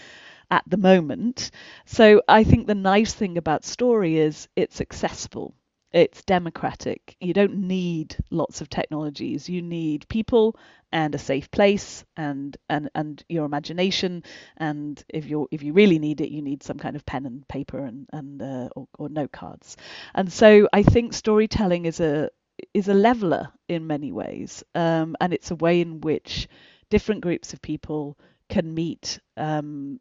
at 0.50 0.64
the 0.66 0.76
moment. 0.76 1.50
So 1.86 2.22
I 2.28 2.44
think 2.44 2.66
the 2.66 2.74
nice 2.74 3.14
thing 3.14 3.38
about 3.38 3.64
story 3.64 4.18
is 4.18 4.48
it's 4.56 4.80
accessible 4.80 5.54
it's 5.92 6.22
democratic. 6.22 7.16
You 7.20 7.34
don't 7.34 7.54
need 7.54 8.16
lots 8.30 8.60
of 8.60 8.70
technologies. 8.70 9.48
You 9.48 9.62
need 9.62 10.08
people 10.08 10.56
and 10.90 11.14
a 11.14 11.18
safe 11.18 11.50
place 11.50 12.04
and 12.16 12.56
and 12.68 12.90
and 12.94 13.22
your 13.28 13.44
imagination. 13.44 14.24
And 14.56 15.02
if 15.08 15.28
you 15.28 15.48
if 15.50 15.62
you 15.62 15.72
really 15.72 15.98
need 15.98 16.20
it, 16.20 16.30
you 16.30 16.42
need 16.42 16.62
some 16.62 16.78
kind 16.78 16.96
of 16.96 17.04
pen 17.04 17.26
and 17.26 17.46
paper 17.48 17.78
and 17.78 18.06
and 18.12 18.42
uh, 18.42 18.68
or, 18.74 18.88
or 18.98 19.08
note 19.08 19.32
cards. 19.32 19.76
And 20.14 20.32
so 20.32 20.68
I 20.72 20.82
think 20.82 21.12
storytelling 21.12 21.86
is 21.86 22.00
a 22.00 22.30
is 22.74 22.88
a 22.88 22.94
leveler 22.94 23.50
in 23.68 23.86
many 23.86 24.12
ways, 24.12 24.64
um, 24.74 25.16
and 25.20 25.32
it's 25.32 25.50
a 25.50 25.56
way 25.56 25.80
in 25.80 26.00
which 26.00 26.48
different 26.90 27.22
groups 27.22 27.52
of 27.52 27.62
people 27.62 28.18
can 28.48 28.74
meet 28.74 29.18
um, 29.36 29.98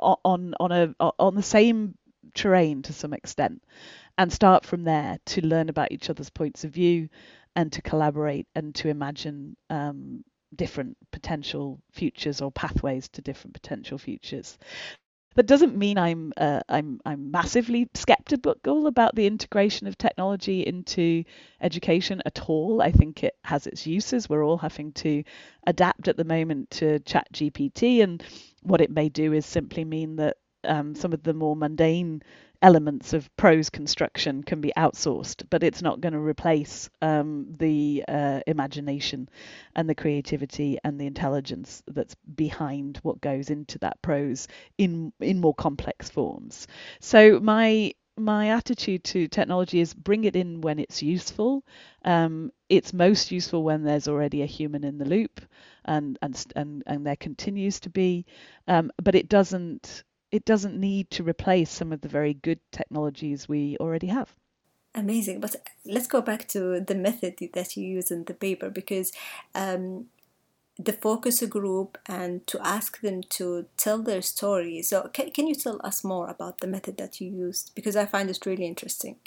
on 0.00 0.54
on 0.58 0.72
a 0.72 0.94
on 1.00 1.34
the 1.34 1.42
same 1.42 1.96
terrain 2.34 2.82
to 2.82 2.92
some 2.92 3.12
extent 3.12 3.62
and 4.18 4.32
start 4.32 4.64
from 4.64 4.84
there 4.84 5.18
to 5.26 5.46
learn 5.46 5.68
about 5.68 5.92
each 5.92 6.10
other's 6.10 6.30
points 6.30 6.64
of 6.64 6.70
view 6.70 7.08
and 7.56 7.72
to 7.72 7.82
collaborate 7.82 8.46
and 8.54 8.74
to 8.74 8.88
imagine 8.88 9.56
um, 9.70 10.24
different 10.54 10.96
potential 11.10 11.80
futures 11.92 12.40
or 12.40 12.50
pathways 12.52 13.08
to 13.08 13.22
different 13.22 13.54
potential 13.54 13.98
futures. 13.98 14.58
That 15.36 15.46
doesn't 15.46 15.76
mean 15.76 15.98
I'm 15.98 16.32
uh, 16.36 16.60
I'm 16.68 17.00
I'm 17.04 17.32
massively 17.32 17.88
skeptical 17.94 18.86
about 18.86 19.16
the 19.16 19.26
integration 19.26 19.88
of 19.88 19.98
technology 19.98 20.60
into 20.64 21.24
education 21.60 22.22
at 22.24 22.48
all. 22.48 22.80
I 22.80 22.92
think 22.92 23.24
it 23.24 23.34
has 23.42 23.66
its 23.66 23.84
uses. 23.84 24.28
We're 24.28 24.44
all 24.44 24.58
having 24.58 24.92
to 24.92 25.24
adapt 25.66 26.06
at 26.06 26.16
the 26.16 26.24
moment 26.24 26.70
to 26.72 27.00
Chat 27.00 27.26
GPT, 27.32 28.04
and 28.04 28.22
what 28.62 28.80
it 28.80 28.92
may 28.92 29.08
do 29.08 29.32
is 29.32 29.44
simply 29.44 29.84
mean 29.84 30.16
that 30.16 30.36
um, 30.62 30.94
some 30.94 31.12
of 31.12 31.24
the 31.24 31.34
more 31.34 31.56
mundane 31.56 32.22
elements 32.64 33.12
of 33.12 33.28
prose 33.36 33.68
construction 33.68 34.42
can 34.42 34.62
be 34.62 34.72
outsourced, 34.74 35.44
but 35.50 35.62
it's 35.62 35.82
not 35.82 36.00
going 36.00 36.14
to 36.14 36.18
replace 36.18 36.88
um, 37.02 37.46
the 37.58 38.02
uh, 38.08 38.40
imagination 38.46 39.28
and 39.76 39.86
the 39.88 39.94
creativity 39.94 40.78
and 40.82 40.98
the 40.98 41.06
intelligence 41.06 41.82
that's 41.88 42.16
behind 42.34 42.98
what 43.02 43.20
goes 43.20 43.50
into 43.50 43.78
that 43.80 44.00
prose 44.00 44.48
in 44.78 45.12
in 45.20 45.42
more 45.42 45.54
complex 45.54 46.08
forms. 46.08 46.66
So 47.00 47.38
my 47.38 47.92
my 48.16 48.48
attitude 48.48 49.04
to 49.04 49.28
technology 49.28 49.80
is 49.80 49.92
bring 49.92 50.24
it 50.24 50.34
in 50.34 50.62
when 50.62 50.78
it's 50.78 51.02
useful. 51.02 51.64
Um, 52.02 52.50
it's 52.70 52.94
most 52.94 53.30
useful 53.30 53.62
when 53.62 53.84
there's 53.84 54.08
already 54.08 54.40
a 54.42 54.46
human 54.46 54.84
in 54.84 54.96
the 54.96 55.04
loop, 55.04 55.42
and 55.84 56.18
and 56.22 56.42
and, 56.56 56.82
and 56.86 57.06
there 57.06 57.16
continues 57.16 57.80
to 57.80 57.90
be, 57.90 58.24
um, 58.68 58.90
but 59.02 59.14
it 59.14 59.28
doesn't 59.28 60.02
it 60.34 60.44
doesn't 60.44 60.76
need 60.76 61.08
to 61.10 61.22
replace 61.22 61.70
some 61.70 61.92
of 61.92 62.00
the 62.00 62.08
very 62.08 62.34
good 62.34 62.58
technologies 62.72 63.48
we 63.48 63.76
already 63.78 64.08
have. 64.08 64.34
Amazing. 64.92 65.38
But 65.38 65.54
let's 65.86 66.08
go 66.08 66.20
back 66.20 66.48
to 66.48 66.80
the 66.80 66.96
method 66.96 67.38
that 67.52 67.76
you 67.76 67.86
use 67.86 68.10
in 68.10 68.24
the 68.24 68.34
paper 68.34 68.68
because 68.68 69.12
um, 69.54 70.06
the 70.76 70.92
focus 70.92 71.40
group 71.46 71.98
and 72.06 72.44
to 72.48 72.58
ask 72.66 73.00
them 73.00 73.22
to 73.38 73.66
tell 73.76 74.02
their 74.02 74.22
story. 74.22 74.82
So, 74.82 75.08
can, 75.12 75.30
can 75.30 75.46
you 75.46 75.54
tell 75.54 75.80
us 75.84 76.02
more 76.02 76.28
about 76.28 76.58
the 76.58 76.66
method 76.66 76.96
that 76.96 77.20
you 77.20 77.30
used? 77.30 77.70
Because 77.76 77.94
I 77.94 78.04
find 78.04 78.28
it 78.28 78.44
really 78.44 78.66
interesting. 78.66 79.18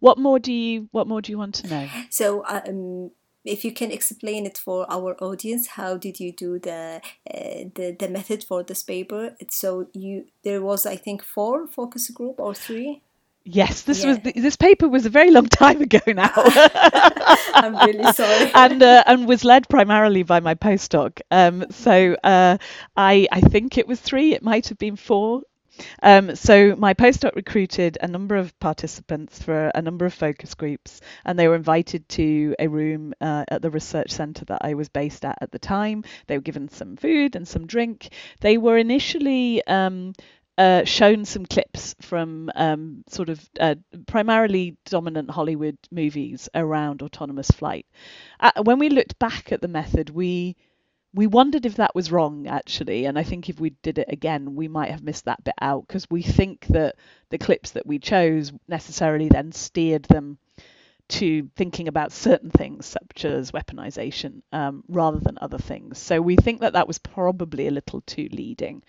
What 0.00 0.18
more 0.18 0.40
do 0.40 0.52
you 0.52 0.88
What 0.90 1.06
more 1.06 1.22
do 1.22 1.30
you 1.30 1.38
want 1.38 1.54
to 1.56 1.68
know? 1.68 1.88
So, 2.10 2.44
um, 2.44 3.12
if 3.48 3.64
you 3.64 3.72
can 3.72 3.90
explain 3.90 4.46
it 4.46 4.58
for 4.58 4.86
our 4.90 5.16
audience 5.22 5.66
how 5.68 5.96
did 5.96 6.20
you 6.20 6.32
do 6.32 6.58
the 6.58 7.00
uh, 7.34 7.64
the, 7.74 7.96
the 7.98 8.08
method 8.08 8.44
for 8.44 8.62
this 8.62 8.82
paper 8.82 9.34
so 9.48 9.88
you 9.92 10.26
there 10.44 10.62
was 10.62 10.86
i 10.86 10.96
think 10.96 11.22
four 11.22 11.66
focus 11.66 12.10
group 12.10 12.38
or 12.38 12.54
three 12.54 13.02
Yes, 13.50 13.82
this 13.82 14.04
yeah. 14.04 14.10
was 14.22 14.34
this 14.34 14.56
paper 14.56 14.90
was 14.90 15.06
a 15.06 15.10
very 15.10 15.30
long 15.30 15.46
time 15.48 15.80
ago 15.80 16.00
now. 16.08 16.30
I'm 16.36 17.76
really 17.76 18.12
sorry. 18.12 18.50
and 18.54 18.82
uh, 18.82 19.02
and 19.06 19.26
was 19.26 19.42
led 19.42 19.66
primarily 19.70 20.22
by 20.22 20.40
my 20.40 20.54
postdoc. 20.54 21.20
Um, 21.30 21.64
so 21.70 22.14
uh, 22.22 22.58
I 22.94 23.26
I 23.32 23.40
think 23.40 23.78
it 23.78 23.88
was 23.88 24.00
three. 24.00 24.34
It 24.34 24.42
might 24.42 24.68
have 24.68 24.76
been 24.76 24.96
four. 24.96 25.42
Um, 26.02 26.36
so 26.36 26.74
my 26.76 26.94
postdoc 26.94 27.34
recruited 27.34 27.98
a 28.00 28.08
number 28.08 28.36
of 28.36 28.58
participants 28.60 29.42
for 29.42 29.70
a 29.74 29.82
number 29.82 30.06
of 30.06 30.14
focus 30.14 30.54
groups, 30.54 31.00
and 31.24 31.38
they 31.38 31.48
were 31.48 31.54
invited 31.54 32.08
to 32.10 32.54
a 32.58 32.68
room 32.68 33.14
uh, 33.20 33.44
at 33.48 33.62
the 33.62 33.70
research 33.70 34.10
centre 34.10 34.44
that 34.46 34.60
I 34.62 34.74
was 34.74 34.88
based 34.88 35.24
at 35.24 35.38
at 35.40 35.52
the 35.52 35.58
time. 35.58 36.04
They 36.26 36.36
were 36.36 36.42
given 36.42 36.68
some 36.68 36.96
food 36.96 37.36
and 37.36 37.46
some 37.46 37.66
drink. 37.66 38.10
They 38.40 38.58
were 38.58 38.78
initially 38.78 39.64
um, 39.66 40.14
uh, 40.58 40.84
shown 40.84 41.24
some 41.24 41.46
clips 41.46 41.94
from 42.00 42.50
um, 42.56 43.04
sort 43.08 43.28
of 43.28 43.48
uh, 43.60 43.76
primarily 44.06 44.76
dominant 44.86 45.30
Hollywood 45.30 45.78
movies 45.92 46.48
around 46.54 47.00
autonomous 47.00 47.48
flight. 47.48 47.86
Uh, 48.40 48.50
when 48.64 48.80
we 48.80 48.88
looked 48.88 49.18
back 49.20 49.52
at 49.52 49.60
the 49.60 49.68
method, 49.68 50.10
we 50.10 50.56
we 51.18 51.26
wondered 51.26 51.66
if 51.66 51.74
that 51.74 51.96
was 51.96 52.12
wrong 52.12 52.46
actually 52.46 53.04
and 53.04 53.18
i 53.18 53.24
think 53.24 53.48
if 53.48 53.58
we 53.58 53.70
did 53.82 53.98
it 53.98 54.06
again 54.08 54.54
we 54.54 54.68
might 54.68 54.92
have 54.92 55.02
missed 55.02 55.24
that 55.24 55.42
bit 55.42 55.54
out 55.60 55.84
because 55.84 56.08
we 56.08 56.22
think 56.22 56.64
that 56.68 56.94
the 57.30 57.38
clips 57.38 57.72
that 57.72 57.84
we 57.84 57.98
chose 57.98 58.52
necessarily 58.68 59.28
then 59.28 59.50
steered 59.50 60.04
them 60.04 60.38
to 61.08 61.50
thinking 61.56 61.88
about 61.88 62.12
certain 62.12 62.50
things 62.50 62.86
such 62.86 63.24
as 63.24 63.50
weaponization 63.50 64.42
um, 64.52 64.84
rather 64.88 65.18
than 65.18 65.38
other 65.40 65.56
things. 65.56 65.98
So 65.98 66.20
we 66.20 66.36
think 66.36 66.60
that 66.60 66.74
that 66.74 66.86
was 66.86 66.98
probably 66.98 67.66
a 67.66 67.70
little 67.70 68.02
too 68.02 68.28
leading. 68.30 68.82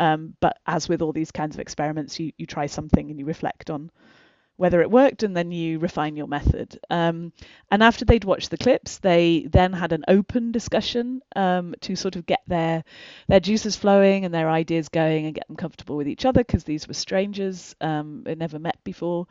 Um, 0.00 0.34
but 0.40 0.58
as 0.66 0.88
with 0.88 1.02
all 1.02 1.12
these 1.12 1.30
kinds 1.30 1.54
of 1.54 1.60
experiments, 1.60 2.18
you, 2.18 2.32
you 2.38 2.46
try 2.46 2.64
something 2.64 3.10
and 3.10 3.20
you 3.20 3.26
reflect 3.26 3.68
on 3.68 3.90
whether 4.56 4.80
it 4.80 4.90
worked 4.90 5.22
and 5.22 5.36
then 5.36 5.50
you 5.50 5.78
refine 5.78 6.16
your 6.16 6.26
method. 6.26 6.78
Um, 6.90 7.32
and 7.70 7.82
after 7.82 8.04
they'd 8.04 8.24
watched 8.24 8.50
the 8.50 8.58
clips, 8.58 8.98
they 8.98 9.46
then 9.50 9.72
had 9.72 9.92
an 9.92 10.04
open 10.08 10.52
discussion 10.52 11.20
um, 11.34 11.74
to 11.82 11.96
sort 11.96 12.16
of 12.16 12.26
get 12.26 12.40
their 12.46 12.84
their 13.28 13.40
juices 13.40 13.76
flowing 13.76 14.24
and 14.24 14.34
their 14.34 14.48
ideas 14.50 14.88
going 14.88 15.26
and 15.26 15.34
get 15.34 15.46
them 15.48 15.56
comfortable 15.56 15.96
with 15.96 16.08
each 16.08 16.24
other 16.24 16.42
because 16.42 16.64
these 16.64 16.88
were 16.88 16.94
strangers, 16.94 17.74
um, 17.80 18.22
they 18.24 18.34
never 18.34 18.58
met 18.58 18.82
before 18.84 19.26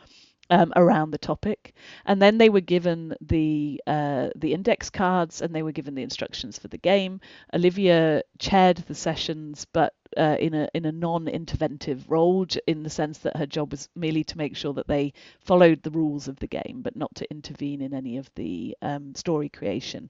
um, 0.49 0.71
around 0.75 1.11
the 1.11 1.17
topic, 1.17 1.73
and 2.05 2.21
then 2.21 2.37
they 2.37 2.49
were 2.49 2.61
given 2.61 3.15
the 3.21 3.81
uh, 3.87 4.29
the 4.35 4.53
index 4.53 4.89
cards 4.89 5.41
and 5.41 5.53
they 5.55 5.63
were 5.63 5.71
given 5.71 5.95
the 5.95 6.03
instructions 6.03 6.59
for 6.59 6.67
the 6.67 6.77
game. 6.77 7.19
Olivia 7.53 8.21
chaired 8.37 8.77
the 8.77 8.95
sessions, 8.95 9.65
but 9.73 9.93
uh, 10.17 10.37
in 10.39 10.53
a 10.53 10.67
in 10.73 10.85
a 10.85 10.91
non-interventive 10.91 12.03
role, 12.07 12.45
in 12.67 12.83
the 12.83 12.89
sense 12.89 13.19
that 13.19 13.37
her 13.37 13.45
job 13.45 13.71
was 13.71 13.89
merely 13.95 14.23
to 14.23 14.37
make 14.37 14.55
sure 14.55 14.73
that 14.73 14.87
they 14.87 15.13
followed 15.39 15.81
the 15.83 15.91
rules 15.91 16.27
of 16.27 16.37
the 16.39 16.47
game, 16.47 16.81
but 16.83 16.95
not 16.95 17.13
to 17.15 17.29
intervene 17.31 17.81
in 17.81 17.93
any 17.93 18.17
of 18.17 18.29
the 18.35 18.75
um, 18.81 19.15
story 19.15 19.49
creation. 19.49 20.09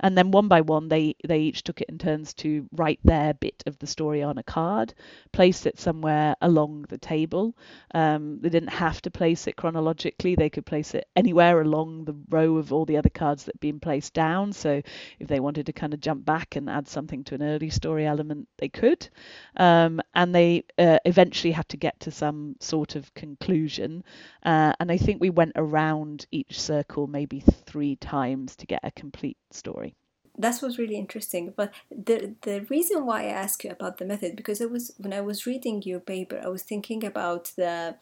And 0.00 0.16
then 0.16 0.30
one 0.30 0.48
by 0.48 0.60
one, 0.60 0.88
they 0.88 1.16
they 1.26 1.40
each 1.40 1.62
took 1.64 1.80
it 1.80 1.88
in 1.88 1.98
turns 1.98 2.34
to 2.34 2.66
write 2.72 3.00
their 3.04 3.34
bit 3.34 3.62
of 3.66 3.78
the 3.78 3.86
story 3.86 4.22
on 4.22 4.38
a 4.38 4.42
card, 4.42 4.94
place 5.32 5.66
it 5.66 5.78
somewhere 5.78 6.36
along 6.40 6.86
the 6.88 6.98
table. 6.98 7.54
Um, 7.94 8.38
they 8.40 8.48
didn't 8.48 8.70
have 8.70 9.02
to 9.02 9.10
place 9.10 9.46
it 9.46 9.56
chronologically; 9.56 10.34
they 10.34 10.50
could 10.50 10.66
place 10.66 10.94
it 10.94 11.06
anywhere 11.16 11.60
along 11.60 12.04
the 12.04 12.16
row 12.30 12.56
of 12.56 12.72
all 12.72 12.84
the 12.84 12.96
other 12.96 13.10
cards 13.10 13.44
that 13.44 13.54
had 13.56 13.60
been 13.60 13.80
placed 13.80 14.14
down. 14.14 14.52
So 14.52 14.82
if 15.18 15.28
they 15.28 15.40
wanted 15.40 15.66
to 15.66 15.72
kind 15.72 15.94
of 15.94 16.00
jump 16.00 16.24
back 16.24 16.56
and 16.56 16.68
add 16.70 16.88
something 16.88 17.24
to 17.24 17.34
an 17.34 17.42
early 17.42 17.70
story 17.70 18.06
element, 18.06 18.48
they 18.58 18.68
could 18.68 19.08
um, 19.56 20.00
and 20.14 20.34
they 20.34 20.64
uh, 20.78 20.98
eventually 21.04 21.52
had 21.52 21.68
to 21.70 21.76
get 21.76 21.98
to 22.00 22.10
some 22.10 22.56
sort 22.60 22.96
of 22.96 23.12
conclusion. 23.14 24.04
Uh, 24.42 24.72
and 24.80 24.90
I 24.90 24.96
think 24.96 25.20
we 25.20 25.30
went 25.30 25.52
around 25.56 26.26
each 26.30 26.60
circle 26.60 27.06
maybe 27.06 27.40
three 27.40 27.96
times 27.96 28.56
to 28.56 28.66
get 28.66 28.80
a 28.82 28.90
complete 28.90 29.38
story. 29.50 29.94
That 30.36 30.60
was 30.62 30.78
really 30.78 30.96
interesting. 30.96 31.52
But 31.56 31.72
the 31.90 32.34
the 32.42 32.66
reason 32.68 33.06
why 33.06 33.22
I 33.22 33.26
ask 33.44 33.62
you 33.62 33.70
about 33.70 33.98
the 33.98 34.04
method 34.04 34.34
because 34.34 34.60
it 34.60 34.70
was 34.70 34.92
when 34.98 35.12
I 35.12 35.20
was 35.20 35.46
reading 35.46 35.82
your 35.82 36.00
paper, 36.00 36.40
I 36.44 36.48
was 36.48 36.64
thinking 36.64 37.04
about 37.04 37.52
the 37.56 37.96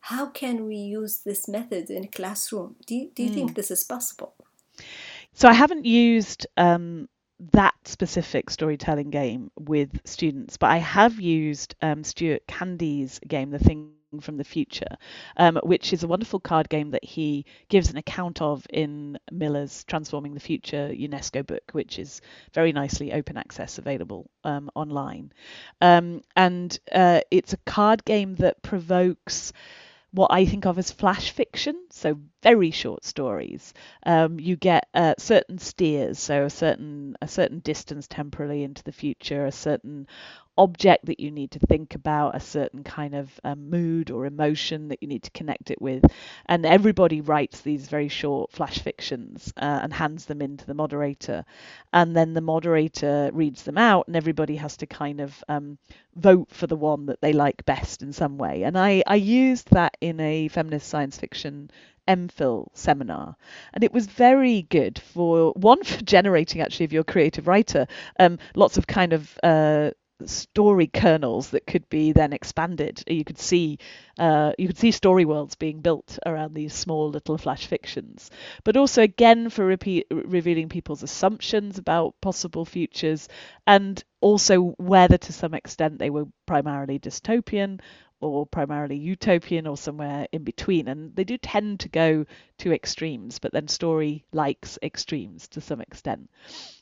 how 0.00 0.26
can 0.26 0.66
we 0.66 0.76
use 0.76 1.18
this 1.18 1.48
method 1.48 1.90
in 1.90 2.08
classroom? 2.08 2.76
Do 2.86 2.94
you, 2.94 3.10
do 3.14 3.22
you 3.22 3.30
mm. 3.30 3.34
think 3.34 3.54
this 3.54 3.70
is 3.70 3.84
possible? 3.84 4.34
So 5.32 5.48
I 5.48 5.52
haven't 5.52 5.84
used 5.84 6.46
um, 6.56 7.08
that 7.52 7.74
specific 7.84 8.50
storytelling 8.50 9.10
game 9.10 9.50
with 9.58 10.00
students, 10.04 10.56
but 10.56 10.70
I 10.70 10.78
have 10.78 11.20
used 11.20 11.74
um, 11.82 12.04
Stuart 12.04 12.46
Candy's 12.46 13.18
game, 13.20 13.50
The 13.50 13.58
Thing 13.58 13.92
from 14.20 14.36
the 14.38 14.44
Future, 14.44 14.96
um, 15.36 15.60
which 15.62 15.92
is 15.92 16.02
a 16.02 16.08
wonderful 16.08 16.40
card 16.40 16.68
game 16.68 16.90
that 16.90 17.04
he 17.04 17.44
gives 17.68 17.90
an 17.90 17.96
account 17.98 18.40
of 18.40 18.66
in 18.70 19.18
Miller's 19.30 19.84
Transforming 19.84 20.34
the 20.34 20.40
Future 20.40 20.88
UNESCO 20.88 21.46
book, 21.46 21.70
which 21.72 21.98
is 21.98 22.20
very 22.54 22.72
nicely 22.72 23.12
open 23.12 23.36
access 23.36 23.78
available 23.78 24.30
um, 24.44 24.70
online. 24.74 25.32
Um, 25.80 26.22
and 26.34 26.78
uh, 26.90 27.20
it's 27.30 27.52
a 27.52 27.58
card 27.58 28.04
game 28.04 28.36
that 28.36 28.62
provokes 28.62 29.52
what 30.10 30.32
I 30.32 30.46
think 30.46 30.64
of 30.64 30.78
as 30.78 30.90
flash 30.90 31.30
fiction, 31.30 31.76
so 31.90 32.18
very 32.42 32.70
short 32.70 33.04
stories. 33.04 33.74
Um, 34.04 34.38
you 34.38 34.56
get 34.56 34.88
uh, 34.94 35.14
certain 35.18 35.58
steers, 35.58 36.18
so 36.18 36.44
a 36.44 36.50
certain 36.50 37.16
a 37.20 37.28
certain 37.28 37.60
distance 37.60 38.06
temporally 38.06 38.62
into 38.62 38.82
the 38.84 38.92
future, 38.92 39.46
a 39.46 39.52
certain 39.52 40.06
object 40.58 41.06
that 41.06 41.20
you 41.20 41.30
need 41.30 41.52
to 41.52 41.58
think 41.60 41.94
about, 41.94 42.34
a 42.34 42.40
certain 42.40 42.82
kind 42.82 43.14
of 43.14 43.30
um, 43.44 43.70
mood 43.70 44.10
or 44.10 44.26
emotion 44.26 44.88
that 44.88 45.00
you 45.00 45.08
need 45.08 45.22
to 45.22 45.30
connect 45.30 45.70
it 45.70 45.80
with. 45.80 46.04
And 46.46 46.66
everybody 46.66 47.20
writes 47.20 47.60
these 47.60 47.86
very 47.86 48.08
short 48.08 48.50
flash 48.50 48.80
fictions 48.80 49.52
uh, 49.56 49.80
and 49.82 49.92
hands 49.92 50.26
them 50.26 50.42
in 50.42 50.56
to 50.56 50.66
the 50.66 50.74
moderator. 50.74 51.44
And 51.92 52.14
then 52.14 52.34
the 52.34 52.40
moderator 52.40 53.30
reads 53.32 53.62
them 53.62 53.78
out, 53.78 54.08
and 54.08 54.16
everybody 54.16 54.56
has 54.56 54.76
to 54.78 54.86
kind 54.86 55.20
of 55.20 55.44
um, 55.48 55.78
vote 56.16 56.48
for 56.50 56.66
the 56.66 56.76
one 56.76 57.06
that 57.06 57.20
they 57.20 57.32
like 57.32 57.64
best 57.64 58.02
in 58.02 58.12
some 58.12 58.36
way. 58.36 58.64
And 58.64 58.76
I, 58.76 59.04
I 59.06 59.14
used 59.14 59.70
that 59.70 59.96
in 60.00 60.18
a 60.18 60.48
feminist 60.48 60.88
science 60.88 61.16
fiction 61.16 61.70
MPhil 62.08 62.68
seminar, 62.74 63.36
and 63.72 63.84
it 63.84 63.92
was 63.92 64.06
very 64.06 64.62
good 64.62 64.98
for 64.98 65.52
one 65.52 65.84
for 65.84 66.02
generating 66.02 66.60
actually 66.62 66.86
of 66.86 66.92
your 66.92 67.04
creative 67.04 67.46
writer. 67.46 67.86
Um, 68.18 68.38
lots 68.54 68.78
of 68.78 68.86
kind 68.86 69.12
of 69.12 69.38
uh, 69.42 69.90
story 70.26 70.88
kernels 70.88 71.50
that 71.50 71.66
could 71.66 71.88
be 71.88 72.12
then 72.12 72.32
expanded. 72.32 73.02
You 73.06 73.24
could 73.24 73.38
see 73.38 73.78
uh, 74.18 74.52
you 74.58 74.66
could 74.66 74.78
see 74.78 74.90
story 74.90 75.24
worlds 75.24 75.54
being 75.54 75.80
built 75.80 76.18
around 76.26 76.54
these 76.54 76.74
small 76.74 77.08
little 77.10 77.38
flash 77.38 77.66
fictions, 77.66 78.30
but 78.64 78.76
also 78.76 79.02
again 79.02 79.50
for 79.50 79.64
repeat, 79.64 80.06
revealing 80.10 80.68
people's 80.68 81.02
assumptions 81.02 81.78
about 81.78 82.20
possible 82.20 82.64
futures, 82.64 83.28
and 83.66 84.02
also 84.20 84.74
whether 84.78 85.18
to 85.18 85.32
some 85.32 85.54
extent 85.54 85.98
they 85.98 86.10
were 86.10 86.26
primarily 86.46 86.98
dystopian 86.98 87.80
or 88.20 88.46
primarily 88.46 88.96
utopian 88.96 89.66
or 89.66 89.76
somewhere 89.76 90.26
in 90.32 90.44
between. 90.44 90.88
And 90.88 91.14
they 91.14 91.24
do 91.24 91.38
tend 91.38 91.80
to 91.80 91.88
go 91.88 92.26
to 92.58 92.72
extremes, 92.72 93.38
but 93.38 93.52
then 93.52 93.68
story 93.68 94.24
likes 94.32 94.78
extremes 94.82 95.48
to 95.48 95.60
some 95.60 95.80
extent. 95.80 96.30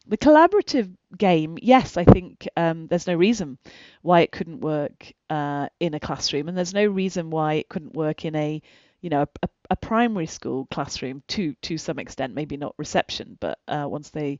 The 0.07 0.19
collaborative 0.19 0.95
game, 1.17 1.59
yes, 1.61 1.97
I 1.97 2.05
think 2.05 2.49
um, 2.57 2.87
there's 2.87 3.07
no 3.07 3.15
reason 3.15 3.59
why 4.03 4.21
it 4.21 4.33
couldn't 4.33 4.61
work 4.61 5.13
uh, 5.31 5.69
in 5.81 5.95
a 5.95 6.01
classroom, 6.01 6.49
and 6.49 6.57
there's 6.57 6.75
no 6.75 6.87
reason 6.87 7.31
why 7.31 7.55
it 7.55 7.69
couldn't 7.69 7.95
work 7.95 8.25
in 8.25 8.35
a 8.37 8.63
you 9.03 9.11
know 9.11 9.27
a, 9.43 9.49
a 9.71 9.77
primary 9.77 10.27
school 10.27 10.67
classroom 10.71 11.23
to 11.29 11.55
to 11.63 11.79
some 11.79 11.99
extent 11.99 12.35
maybe 12.35 12.57
not 12.57 12.75
reception 12.79 13.37
but 13.39 13.59
uh, 13.69 13.87
once 13.89 14.11
they 14.11 14.39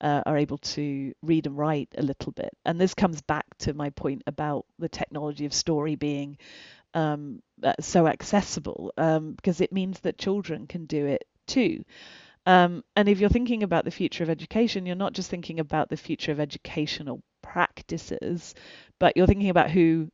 uh, 0.00 0.22
are 0.26 0.36
able 0.36 0.58
to 0.58 1.12
read 1.22 1.46
and 1.46 1.56
write 1.56 1.88
a 1.96 2.02
little 2.02 2.32
bit. 2.32 2.50
And 2.64 2.80
this 2.80 2.94
comes 2.94 3.20
back 3.22 3.46
to 3.58 3.74
my 3.74 3.90
point 3.90 4.22
about 4.26 4.66
the 4.78 4.88
technology 4.88 5.46
of 5.46 5.54
story 5.54 5.94
being 5.96 6.38
um, 6.94 7.42
uh, 7.62 7.74
so 7.80 8.06
accessible 8.06 8.92
um, 8.96 9.32
because 9.32 9.60
it 9.60 9.72
means 9.72 10.00
that 10.00 10.18
children 10.18 10.66
can 10.66 10.86
do 10.86 11.06
it 11.06 11.24
too. 11.46 11.84
Um, 12.46 12.84
and 12.94 13.08
if 13.08 13.20
you're 13.20 13.30
thinking 13.30 13.62
about 13.62 13.84
the 13.84 13.90
future 13.90 14.22
of 14.22 14.30
education, 14.30 14.86
you're 14.86 14.96
not 14.96 15.14
just 15.14 15.30
thinking 15.30 15.60
about 15.60 15.88
the 15.88 15.96
future 15.96 16.32
of 16.32 16.40
educational 16.40 17.22
practices, 17.42 18.54
but 18.98 19.16
you're 19.16 19.26
thinking 19.26 19.50
about 19.50 19.70
who 19.70 20.10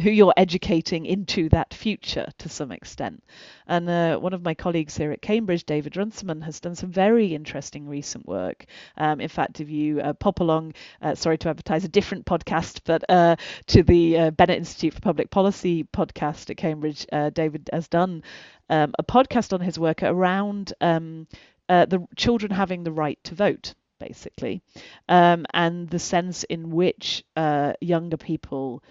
who 0.00 0.10
you're 0.10 0.34
educating 0.36 1.06
into 1.06 1.48
that 1.48 1.74
future 1.74 2.28
to 2.38 2.48
some 2.48 2.70
extent. 2.70 3.22
And 3.66 3.88
uh, 3.88 4.18
one 4.18 4.32
of 4.32 4.42
my 4.42 4.54
colleagues 4.54 4.96
here 4.96 5.12
at 5.12 5.22
Cambridge, 5.22 5.64
David 5.64 5.96
Runciman, 5.96 6.40
has 6.42 6.60
done 6.60 6.74
some 6.74 6.90
very 6.90 7.34
interesting 7.34 7.88
recent 7.88 8.26
work. 8.26 8.66
Um, 8.96 9.20
in 9.20 9.28
fact, 9.28 9.60
if 9.60 9.68
you 9.68 10.00
uh, 10.00 10.12
pop 10.12 10.40
along, 10.40 10.74
uh, 11.00 11.14
sorry 11.14 11.38
to 11.38 11.48
advertise 11.48 11.84
a 11.84 11.88
different 11.88 12.26
podcast, 12.26 12.80
but 12.84 13.04
uh, 13.08 13.36
to 13.68 13.82
the 13.82 14.18
uh, 14.18 14.30
Bennett 14.30 14.58
Institute 14.58 14.94
for 14.94 15.00
Public 15.00 15.30
Policy 15.30 15.84
podcast 15.84 16.50
at 16.50 16.56
Cambridge, 16.56 17.06
uh, 17.12 17.30
David 17.30 17.68
has 17.72 17.88
done 17.88 18.22
um, 18.70 18.94
a 18.98 19.02
podcast 19.02 19.52
on 19.52 19.60
his 19.60 19.78
work 19.78 20.02
around 20.02 20.72
um, 20.80 21.26
the 21.68 22.06
children 22.16 22.52
having 22.52 22.84
the 22.84 22.92
right 22.92 23.18
to 23.24 23.34
vote 23.34 23.74
basically, 23.98 24.60
um, 25.08 25.46
and 25.54 25.88
the 25.88 25.98
sense 25.98 26.42
in 26.44 26.72
which 26.72 27.22
uh, 27.36 27.72
younger 27.80 28.16
people 28.16 28.82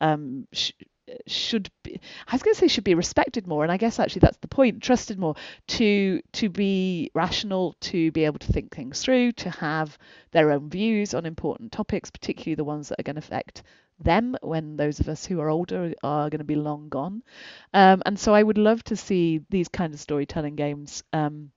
um, 0.00 0.46
sh- 0.52 0.72
should 1.26 1.70
be 1.82 1.98
I 2.26 2.34
was 2.34 2.42
going 2.42 2.54
to 2.54 2.60
say 2.60 2.68
should 2.68 2.84
be 2.84 2.94
respected 2.94 3.46
more 3.46 3.62
and 3.62 3.72
I 3.72 3.78
guess 3.78 3.98
actually 3.98 4.20
that's 4.20 4.36
the 4.38 4.48
point 4.48 4.82
trusted 4.82 5.18
more 5.18 5.34
to 5.68 6.20
to 6.32 6.48
be 6.50 7.10
rational 7.14 7.74
to 7.80 8.12
be 8.12 8.24
able 8.24 8.38
to 8.40 8.52
think 8.52 8.74
things 8.74 9.02
through 9.02 9.32
to 9.32 9.50
have 9.50 9.96
their 10.32 10.50
own 10.50 10.68
views 10.68 11.14
on 11.14 11.24
important 11.24 11.72
topics 11.72 12.10
particularly 12.10 12.56
the 12.56 12.64
ones 12.64 12.88
that 12.88 13.00
are 13.00 13.04
going 13.04 13.16
to 13.16 13.20
affect 13.20 13.62
them 14.00 14.36
when 14.42 14.76
those 14.76 15.00
of 15.00 15.08
us 15.08 15.24
who 15.26 15.40
are 15.40 15.50
older 15.50 15.92
are 16.02 16.30
going 16.30 16.38
to 16.38 16.44
be 16.44 16.54
long 16.54 16.88
gone. 16.88 17.22
Um, 17.74 18.00
and 18.06 18.18
so 18.18 18.32
I 18.32 18.42
would 18.42 18.58
love 18.58 18.84
to 18.84 18.96
see 18.96 19.40
these 19.50 19.68
kind 19.68 19.92
of 19.92 19.98
storytelling 19.98 20.54
games 20.54 21.02
um, 21.12 21.50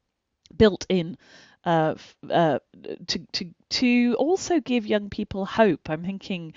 built 0.55 0.85
in 0.89 1.17
uh, 1.65 1.95
uh, 2.29 2.59
to 3.07 3.19
to 3.33 3.49
to 3.69 4.15
also 4.17 4.59
give 4.59 4.87
young 4.87 5.09
people 5.09 5.45
hope. 5.45 5.89
I'm 5.89 6.03
thinking 6.03 6.53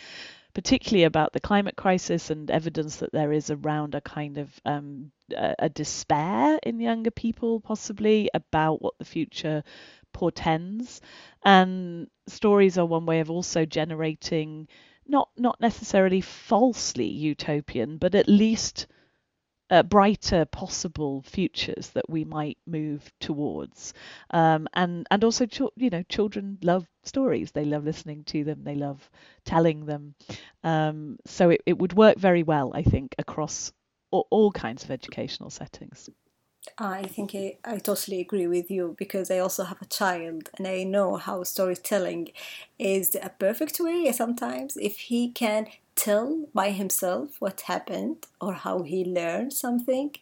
particularly 0.54 1.04
about 1.04 1.32
the 1.32 1.40
climate 1.40 1.76
crisis 1.76 2.30
and 2.30 2.50
evidence 2.50 2.96
that 2.96 3.12
there 3.12 3.32
is 3.32 3.50
around 3.50 3.94
a 3.94 4.00
kind 4.00 4.38
of 4.38 4.60
um, 4.64 5.10
a, 5.36 5.68
despair 5.68 6.58
in 6.62 6.78
younger 6.78 7.10
people, 7.10 7.60
possibly 7.60 8.30
about 8.32 8.80
what 8.80 8.96
the 8.98 9.04
future 9.04 9.64
portends. 10.12 11.00
And 11.44 12.08
stories 12.28 12.78
are 12.78 12.86
one 12.86 13.04
way 13.04 13.20
of 13.20 13.30
also 13.30 13.64
generating 13.66 14.68
not 15.06 15.28
not 15.36 15.60
necessarily 15.60 16.20
falsely 16.20 17.08
utopian, 17.08 17.98
but 17.98 18.14
at 18.14 18.28
least 18.28 18.86
uh, 19.74 19.82
brighter 19.82 20.44
possible 20.44 21.22
futures 21.22 21.88
that 21.90 22.08
we 22.08 22.24
might 22.24 22.58
move 22.64 23.10
towards. 23.18 23.92
Um, 24.30 24.68
and 24.72 25.04
and 25.10 25.24
also, 25.24 25.48
you 25.74 25.90
know, 25.90 26.04
children 26.04 26.58
love 26.62 26.86
stories. 27.02 27.50
They 27.50 27.64
love 27.64 27.84
listening 27.84 28.22
to 28.24 28.44
them. 28.44 28.62
They 28.62 28.76
love 28.76 29.10
telling 29.44 29.84
them. 29.84 30.14
Um, 30.62 31.18
so 31.26 31.50
it, 31.50 31.62
it 31.66 31.78
would 31.78 31.92
work 31.92 32.18
very 32.18 32.44
well, 32.44 32.70
I 32.72 32.82
think, 32.82 33.16
across 33.18 33.72
all, 34.12 34.28
all 34.30 34.52
kinds 34.52 34.84
of 34.84 34.92
educational 34.92 35.50
settings. 35.50 36.08
I 36.78 37.02
think 37.02 37.34
I, 37.34 37.58
I 37.64 37.78
totally 37.78 38.20
agree 38.20 38.46
with 38.46 38.70
you 38.70 38.94
because 38.96 39.28
I 39.30 39.38
also 39.40 39.64
have 39.64 39.82
a 39.82 39.86
child 39.86 40.50
and 40.56 40.66
I 40.66 40.84
know 40.84 41.16
how 41.16 41.42
storytelling 41.42 42.30
is 42.78 43.16
a 43.20 43.28
perfect 43.28 43.80
way 43.80 44.10
sometimes 44.12 44.76
if 44.78 44.98
he 44.98 45.30
can 45.30 45.66
tell 45.96 46.46
by 46.54 46.70
himself 46.70 47.40
what 47.40 47.62
happened 47.62 48.26
or 48.40 48.54
how 48.54 48.82
he 48.82 49.04
learned 49.04 49.52
something. 49.52 50.14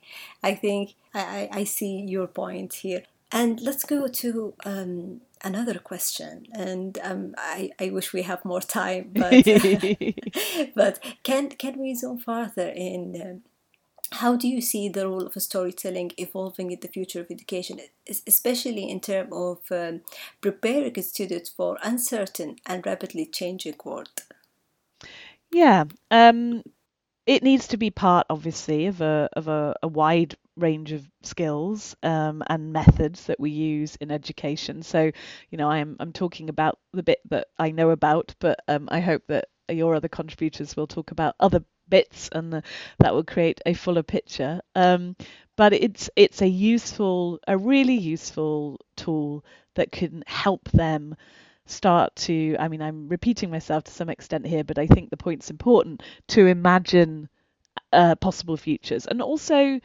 I 0.42 0.54
think 0.54 0.94
I, 1.14 1.48
I 1.52 1.64
see 1.64 2.00
your 2.00 2.26
point 2.26 2.74
here. 2.74 3.02
And 3.30 3.61
let's 3.61 3.85
go 3.85 4.08
to 4.08 4.54
um, 4.66 5.22
another 5.42 5.78
question. 5.78 6.46
And 6.52 6.98
um, 7.02 7.35
I, 7.38 7.70
I 7.80 7.90
wish 7.90 8.12
we 8.12 8.22
have 8.22 8.44
more 8.44 8.61
time, 8.61 9.11
but, 9.14 9.44
but 10.74 11.02
can, 11.22 11.48
can 11.50 11.78
we 11.78 11.94
zoom 11.94 12.18
further 12.18 12.68
in? 12.68 13.20
Um, 13.20 13.42
how 14.16 14.37
do 14.37 14.46
you 14.46 14.61
see 14.61 14.90
the 14.90 15.08
role 15.08 15.26
of 15.26 15.42
storytelling 15.42 16.12
evolving 16.18 16.70
in 16.70 16.80
the 16.80 16.88
future 16.88 17.20
of 17.20 17.30
education, 17.30 17.80
especially 18.26 18.90
in 18.90 19.00
terms 19.00 19.30
of 19.32 19.61
um, 19.70 20.02
preparing 20.42 21.00
students 21.00 21.48
for 21.48 21.78
uncertain 21.82 22.56
and 22.66 22.85
rapidly 22.85 23.24
changing 23.24 23.76
world? 23.82 24.11
Yeah, 25.52 25.84
um, 26.10 26.62
it 27.26 27.42
needs 27.42 27.68
to 27.68 27.76
be 27.78 27.90
part, 27.90 28.26
obviously, 28.30 28.86
of 28.86 29.00
a 29.00 29.28
of 29.34 29.48
a, 29.48 29.76
a 29.82 29.88
wide 29.88 30.36
range 30.56 30.92
of 30.92 31.08
skills 31.22 31.96
um, 32.02 32.42
and 32.48 32.72
methods 32.72 33.26
that 33.26 33.40
we 33.40 33.50
use 33.50 33.96
in 33.96 34.10
education. 34.12 34.82
So, 34.82 35.12
you 35.50 35.58
know, 35.58 35.70
I'm 35.70 35.96
I'm 36.00 36.12
talking 36.12 36.48
about 36.50 36.78
the 36.92 37.02
bit 37.04 37.20
that 37.30 37.48
I 37.58 37.70
know 37.72 37.90
about, 37.90 38.34
but 38.40 38.60
um, 38.68 38.88
I 38.90 39.00
hope 39.00 39.24
that 39.28 39.48
your 39.70 39.94
other 39.96 40.08
contributors 40.08 40.76
will 40.76 40.88
talk 40.88 41.10
about 41.12 41.36
other 41.40 41.64
bits, 41.88 42.28
and 42.32 42.52
the, 42.52 42.62
that 43.00 43.14
will 43.14 43.24
create 43.24 43.60
a 43.66 43.74
fuller 43.74 44.02
picture. 44.04 44.60
Um, 44.74 45.16
but 45.56 45.72
it's 45.74 46.10
it's 46.16 46.42
a 46.42 46.48
useful, 46.48 47.40
a 47.48 47.58
really 47.58 47.96
useful 47.96 48.80
tool 48.96 49.44
that 49.76 49.92
can 49.92 50.24
help 50.26 50.70
them 50.72 51.16
start 51.66 52.14
to. 52.16 52.57
I 52.59 52.68
mean, 52.68 52.83
I'm 52.83 53.09
repeating 53.09 53.51
myself 53.51 53.85
to 53.85 53.92
some 53.92 54.09
extent 54.09 54.46
here, 54.46 54.64
but 54.64 54.79
I 54.79 54.87
think 54.87 55.11
the 55.11 55.16
point's 55.16 55.51
important 55.51 56.03
to 56.29 56.46
imagine 56.46 57.29
uh, 57.92 58.14
possible 58.16 58.57
futures 58.57 59.07
and 59.07 59.22
also. 59.22 59.81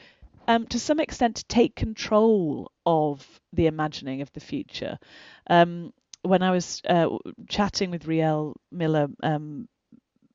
Um, 0.49 0.65
to 0.67 0.79
some 0.79 1.01
extent, 1.01 1.35
to 1.35 1.45
take 1.47 1.75
control 1.75 2.71
of 2.85 3.27
the 3.51 3.67
imagining 3.67 4.21
of 4.21 4.31
the 4.31 4.39
future. 4.39 4.97
Um, 5.49 5.91
when 6.21 6.41
I 6.41 6.51
was 6.51 6.81
uh, 6.87 7.09
chatting 7.49 7.91
with 7.91 8.07
Riel 8.07 8.55
Miller 8.71 9.09
um, 9.23 9.67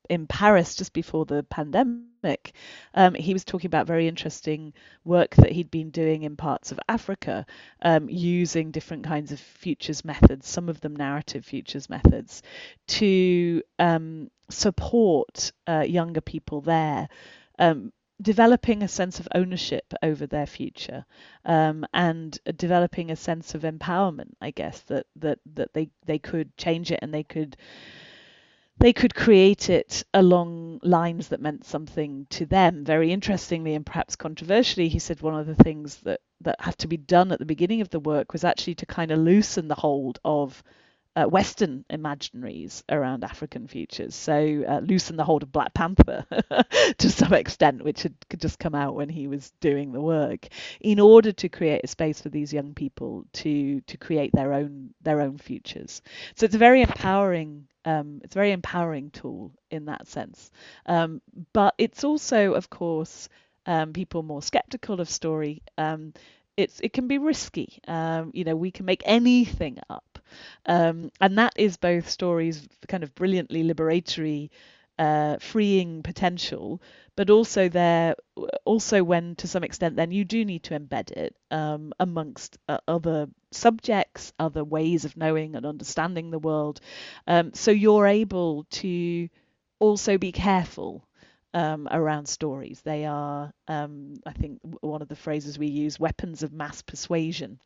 in 0.09 0.27
Paris 0.27 0.75
just 0.75 0.93
before 0.93 1.25
the 1.25 1.41
pandemic, 1.41 2.12
um, 2.93 3.13
he 3.15 3.33
was 3.33 3.43
talking 3.43 3.67
about 3.67 3.87
very 3.87 4.07
interesting 4.07 4.73
work 5.03 5.35
that 5.35 5.51
he'd 5.51 5.71
been 5.71 5.89
doing 5.89 6.23
in 6.23 6.35
parts 6.35 6.71
of 6.71 6.79
Africa 6.87 7.45
um, 7.81 8.09
using 8.09 8.71
different 8.71 9.03
kinds 9.03 9.31
of 9.31 9.39
futures 9.39 10.05
methods, 10.05 10.47
some 10.47 10.69
of 10.69 10.79
them 10.81 10.95
narrative 10.95 11.45
futures 11.45 11.89
methods, 11.89 12.41
to 12.87 13.61
um, 13.79 14.29
support 14.49 15.51
uh, 15.67 15.85
younger 15.87 16.21
people 16.21 16.61
there. 16.61 17.09
Um, 17.59 17.91
developing 18.21 18.83
a 18.83 18.87
sense 18.87 19.19
of 19.19 19.27
ownership 19.35 19.93
over 20.01 20.25
their 20.25 20.45
future 20.45 21.05
um, 21.45 21.85
and 21.93 22.39
developing 22.55 23.11
a 23.11 23.15
sense 23.15 23.55
of 23.55 23.63
empowerment 23.63 24.31
i 24.39 24.51
guess 24.51 24.79
that 24.81 25.05
that 25.15 25.39
that 25.45 25.73
they 25.73 25.89
they 26.05 26.19
could 26.19 26.55
change 26.55 26.91
it 26.91 26.99
and 27.01 27.13
they 27.13 27.23
could 27.23 27.57
they 28.77 28.93
could 28.93 29.15
create 29.15 29.69
it 29.69 30.03
along 30.13 30.79
lines 30.83 31.27
that 31.29 31.41
meant 31.41 31.65
something 31.65 32.25
to 32.29 32.45
them. 32.45 32.83
Very 32.83 33.11
interestingly 33.11 33.75
and 33.75 33.85
perhaps 33.85 34.15
controversially, 34.15 34.89
he 34.89 34.99
said 34.99 35.21
one 35.21 35.35
of 35.35 35.47
the 35.47 35.55
things 35.55 35.97
that, 35.97 36.21
that 36.41 36.59
had 36.59 36.77
to 36.79 36.87
be 36.87 36.97
done 36.97 37.31
at 37.31 37.39
the 37.39 37.45
beginning 37.45 37.81
of 37.81 37.89
the 37.89 37.99
work 37.99 38.33
was 38.33 38.43
actually 38.43 38.75
to 38.75 38.85
kind 38.85 39.11
of 39.11 39.19
loosen 39.19 39.67
the 39.67 39.75
hold 39.75 40.19
of 40.25 40.63
uh, 41.15 41.25
Western 41.25 41.85
imaginaries 41.91 42.83
around 42.89 43.23
African 43.23 43.67
futures. 43.67 44.15
So 44.15 44.63
uh, 44.67 44.79
loosen 44.79 45.15
the 45.15 45.23
hold 45.23 45.43
of 45.43 45.51
Black 45.51 45.73
Panther 45.73 46.25
to 46.97 47.09
some 47.09 47.33
extent, 47.33 47.83
which 47.83 48.03
had 48.03 48.15
just 48.37 48.59
come 48.59 48.75
out 48.75 48.95
when 48.95 49.09
he 49.09 49.27
was 49.27 49.51
doing 49.61 49.91
the 49.91 50.01
work, 50.01 50.47
in 50.79 50.99
order 50.99 51.31
to 51.33 51.49
create 51.49 51.81
a 51.83 51.87
space 51.87 52.21
for 52.21 52.29
these 52.29 52.53
young 52.53 52.73
people 52.73 53.25
to 53.33 53.81
to 53.81 53.97
create 53.97 54.31
their 54.33 54.53
own 54.53 54.93
their 55.01 55.21
own 55.21 55.37
futures. 55.37 56.01
So 56.35 56.45
it's 56.45 56.55
a 56.55 56.59
very 56.59 56.81
empowering 56.81 57.67
um, 57.85 58.21
it's 58.23 58.35
a 58.35 58.39
very 58.39 58.51
empowering 58.51 59.11
tool 59.11 59.51
in 59.69 59.85
that 59.85 60.07
sense. 60.07 60.51
Um, 60.85 61.21
but 61.53 61.75
it's 61.77 62.03
also, 62.03 62.53
of 62.53 62.69
course, 62.69 63.29
um, 63.65 63.93
people 63.93 64.23
more 64.23 64.41
skeptical 64.41 64.99
of 65.01 65.09
story. 65.09 65.61
Um, 65.77 66.13
it's 66.55 66.79
it 66.81 66.93
can 66.93 67.07
be 67.07 67.17
risky. 67.17 67.79
Um, 67.87 68.31
you 68.33 68.43
know, 68.43 68.55
we 68.55 68.71
can 68.71 68.85
make 68.85 69.01
anything 69.05 69.79
up, 69.89 70.12
um, 70.65 71.11
and 71.21 71.37
that 71.37 71.53
is 71.57 71.77
both 71.77 72.09
stories 72.09 72.67
kind 72.87 73.03
of 73.03 73.13
brilliantly 73.15 73.63
liberatory 73.63 74.49
uh, 74.99 75.37
freeing 75.39 76.03
potential, 76.03 76.81
but 77.15 77.29
also 77.29 77.69
there, 77.69 78.15
also 78.65 79.03
when 79.03 79.35
to 79.35 79.47
some 79.47 79.63
extent, 79.63 79.95
then 79.95 80.11
you 80.11 80.25
do 80.25 80.45
need 80.45 80.63
to 80.63 80.79
embed 80.79 81.11
it 81.11 81.35
um, 81.51 81.93
amongst 81.99 82.57
uh, 82.69 82.77
other 82.87 83.27
subjects, 83.51 84.33
other 84.39 84.63
ways 84.63 85.05
of 85.05 85.17
knowing 85.17 85.55
and 85.55 85.65
understanding 85.65 86.29
the 86.31 86.39
world. 86.39 86.79
Um, 87.27 87.53
so 87.53 87.71
you're 87.71 88.07
able 88.07 88.65
to 88.71 89.29
also 89.79 90.17
be 90.17 90.31
careful 90.31 91.07
um, 91.53 91.87
around 91.91 92.27
stories. 92.27 92.81
They 92.81 93.05
are, 93.05 93.53
um, 93.67 94.15
I 94.25 94.31
think, 94.33 94.59
one 94.81 95.01
of 95.01 95.07
the 95.07 95.15
phrases 95.15 95.59
we 95.59 95.67
use, 95.67 95.99
weapons 95.99 96.43
of 96.43 96.53
mass 96.53 96.81
persuasion. 96.81 97.59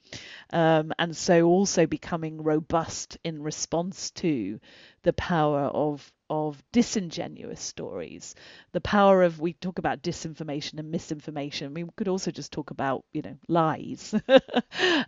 Um, 0.52 0.91
and 1.00 1.15
so 1.15 1.45
also 1.45 1.86
becoming 1.88 2.43
robust 2.43 3.17
in 3.23 3.41
response 3.41 4.12
to 4.12 4.60
the 5.04 5.13
power 5.13 5.62
of 5.62 6.12
of 6.30 6.62
disingenuous 6.72 7.62
stories. 7.62 8.36
The 8.72 8.82
power 8.82 9.24
of 9.24 9.40
we 9.40 9.54
talk 9.54 9.80
about 9.80 10.02
disinformation 10.02 10.80
and 10.80 10.92
misinformation. 10.92 11.74
We 11.74 11.86
could 11.96 12.08
also 12.08 12.32
just 12.32 12.52
talk 12.52 12.72
about 12.72 13.06
you 13.13 13.22
know 13.22 13.38
lies. 13.48 14.13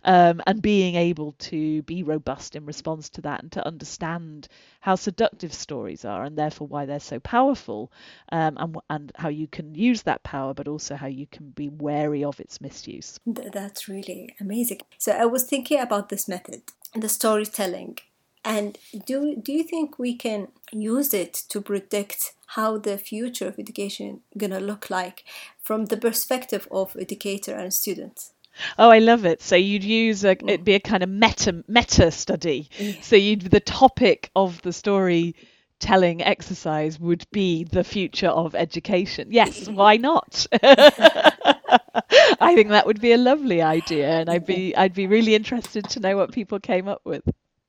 Um, 0.02 0.40
and 0.46 0.62
being 0.62 0.94
able 0.94 1.32
to 1.32 1.82
be 1.82 2.02
robust 2.02 2.56
in 2.56 2.64
response 2.64 3.10
to 3.10 3.22
that 3.22 3.42
and 3.42 3.52
to 3.52 3.66
understand 3.66 4.48
how 4.80 4.94
seductive 4.94 5.52
stories 5.52 6.04
are 6.04 6.24
and 6.24 6.36
therefore 6.36 6.66
why 6.66 6.86
they're 6.86 7.00
so 7.00 7.20
powerful 7.20 7.92
um, 8.32 8.56
and, 8.58 8.76
and 8.88 9.12
how 9.14 9.28
you 9.28 9.46
can 9.46 9.74
use 9.74 10.02
that 10.02 10.22
power 10.22 10.54
but 10.54 10.68
also 10.68 10.96
how 10.96 11.06
you 11.06 11.26
can 11.26 11.50
be 11.50 11.68
wary 11.68 12.24
of 12.24 12.40
its 12.40 12.60
misuse. 12.60 13.18
That's 13.26 13.88
really 13.88 14.34
amazing. 14.40 14.80
So 14.98 15.12
i 15.12 15.26
was 15.26 15.44
thinking 15.44 15.80
about 15.80 16.08
this 16.08 16.26
method 16.28 16.62
the 16.94 17.08
storytelling 17.08 17.98
and 18.44 18.78
do, 19.06 19.36
do 19.36 19.52
you 19.52 19.62
think 19.62 19.98
we 19.98 20.14
can 20.14 20.48
use 20.72 21.12
it 21.12 21.34
to 21.48 21.60
predict 21.60 22.32
how 22.46 22.78
the 22.78 22.98
future 22.98 23.48
of 23.48 23.58
education 23.58 24.20
gonna 24.36 24.60
look 24.60 24.90
like 24.90 25.24
from 25.62 25.86
the 25.86 25.96
perspective 25.96 26.66
of 26.70 26.96
educator 26.98 27.54
and 27.54 27.72
students? 27.72 28.32
Oh, 28.78 28.90
I 28.90 28.98
love 28.98 29.24
it. 29.24 29.42
So 29.42 29.56
you'd 29.56 29.84
use 29.84 30.24
a, 30.24 30.36
mm. 30.36 30.48
it'd 30.48 30.64
be 30.64 30.74
a 30.74 30.80
kind 30.80 31.02
of 31.02 31.08
meta 31.08 31.64
meta 31.68 32.10
study. 32.10 32.68
Yeah. 32.78 32.94
So 33.02 33.16
you'd 33.16 33.42
the 33.42 33.60
topic 33.60 34.30
of 34.34 34.60
the 34.62 34.72
story 34.72 35.36
telling 35.78 36.22
exercise 36.22 37.00
would 37.00 37.24
be 37.32 37.64
the 37.64 37.84
future 37.84 38.28
of 38.28 38.54
education. 38.54 39.28
Yes, 39.30 39.68
why 39.68 39.96
not? 39.96 40.46
I 40.62 42.54
think 42.54 42.68
that 42.68 42.86
would 42.86 43.00
be 43.00 43.12
a 43.12 43.16
lovely 43.16 43.62
idea 43.62 44.08
and 44.08 44.28
I'd 44.28 44.46
be 44.46 44.74
I'd 44.76 44.94
be 44.94 45.06
really 45.06 45.34
interested 45.34 45.88
to 45.90 46.00
know 46.00 46.16
what 46.16 46.32
people 46.32 46.60
came 46.60 46.88
up 46.88 47.00
with 47.04 47.22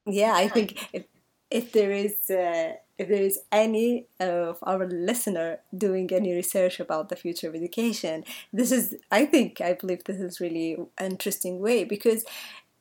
yeah 0.05 0.33
i 0.35 0.47
think 0.47 0.87
if, 0.93 1.03
if 1.49 1.71
there 1.73 1.91
is 1.91 2.29
uh, 2.29 2.73
if 2.97 3.07
there 3.07 3.21
is 3.21 3.39
any 3.51 4.05
of 4.19 4.57
our 4.63 4.87
listener 4.87 5.59
doing 5.75 6.11
any 6.11 6.33
research 6.33 6.79
about 6.79 7.09
the 7.09 7.15
future 7.15 7.49
of 7.49 7.55
education 7.55 8.23
this 8.53 8.71
is 8.71 8.95
i 9.11 9.25
think 9.25 9.61
i 9.61 9.73
believe 9.73 10.03
this 10.05 10.19
is 10.19 10.39
really 10.39 10.77
interesting 10.99 11.59
way 11.59 11.83
because 11.83 12.25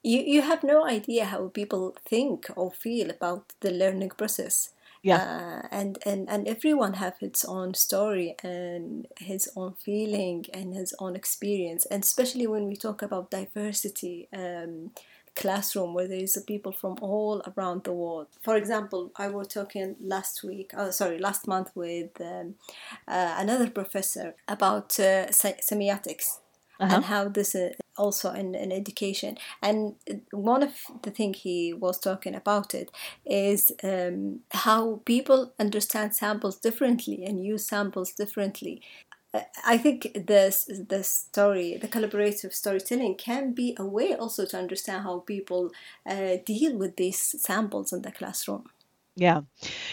you, 0.03 0.21
you 0.21 0.43
have 0.43 0.63
no 0.63 0.87
idea 0.87 1.27
how 1.27 1.49
people 1.49 1.97
think 2.07 2.47
or 2.57 2.71
feel 2.71 3.11
about 3.11 3.53
the 3.61 3.71
learning 3.71 4.11
process. 4.11 4.71
Yeah. 5.03 5.17
Uh, 5.17 5.69
and, 5.71 5.99
and 6.05 6.29
and 6.29 6.47
everyone 6.47 6.95
have 6.95 7.15
its 7.23 7.43
own 7.47 7.73
story 7.73 8.37
and 8.45 9.07
his 9.19 9.49
own 9.57 9.73
feeling 9.83 10.45
and 10.53 10.75
his 10.75 10.95
own 10.99 11.17
experience 11.17 11.87
and 11.87 12.05
especially 12.05 12.47
when 12.47 12.67
we 12.69 12.77
talk 12.77 13.01
about 13.01 13.31
diversity 13.31 14.29
um, 14.35 14.91
classroom 15.37 15.95
where 15.95 16.09
there 16.09 16.19
is 16.19 16.43
people 16.47 16.73
from 16.73 16.97
all 17.01 17.43
around 17.57 17.85
the 17.85 17.93
world. 17.93 18.29
For 18.43 18.57
example, 18.57 19.11
I 19.17 19.29
was 19.29 19.49
talking 19.49 19.97
last 20.01 20.43
week, 20.43 20.73
oh, 20.77 20.91
sorry, 20.91 21.19
last 21.19 21.47
month 21.47 21.71
with 21.75 22.21
um, 22.21 22.55
uh, 23.09 23.37
another 23.39 23.71
professor 23.71 24.35
about 24.49 24.99
uh, 24.99 25.29
semiotics 25.29 26.39
uh-huh. 26.81 26.97
and 26.97 27.05
how 27.05 27.29
this 27.29 27.55
is 27.55 27.75
also 27.97 28.33
in, 28.33 28.55
in 28.55 28.73
education. 28.73 29.37
And 29.63 29.95
one 30.33 30.63
of 30.63 30.73
the 31.03 31.11
things 31.11 31.41
he 31.41 31.73
was 31.73 32.01
talking 32.01 32.35
about 32.35 32.75
it 32.75 32.91
is 33.27 33.73
um, 33.85 34.41
how 34.53 35.03
people 35.05 35.53
understand 35.59 36.15
samples 36.17 36.57
differently 36.57 37.25
and 37.25 37.45
use 37.45 37.67
samples 37.67 38.13
differently. 38.13 38.83
I 39.65 39.79
think 39.79 40.27
this 40.27 40.65
the 40.89 41.05
story, 41.05 41.77
the 41.77 41.89
collaborative 41.89 42.53
storytelling, 42.53 43.15
can 43.15 43.53
be 43.53 43.77
a 43.79 43.85
way 43.85 44.15
also 44.15 44.45
to 44.47 44.59
understand 44.59 45.05
how 45.05 45.21
people 45.21 45.71
uh, 46.05 46.37
deal 46.45 46.77
with 46.77 46.97
these 46.97 47.19
samples 47.41 47.93
in 47.93 48.03
the 48.03 48.11
classroom. 48.11 48.65
Yeah, 49.17 49.43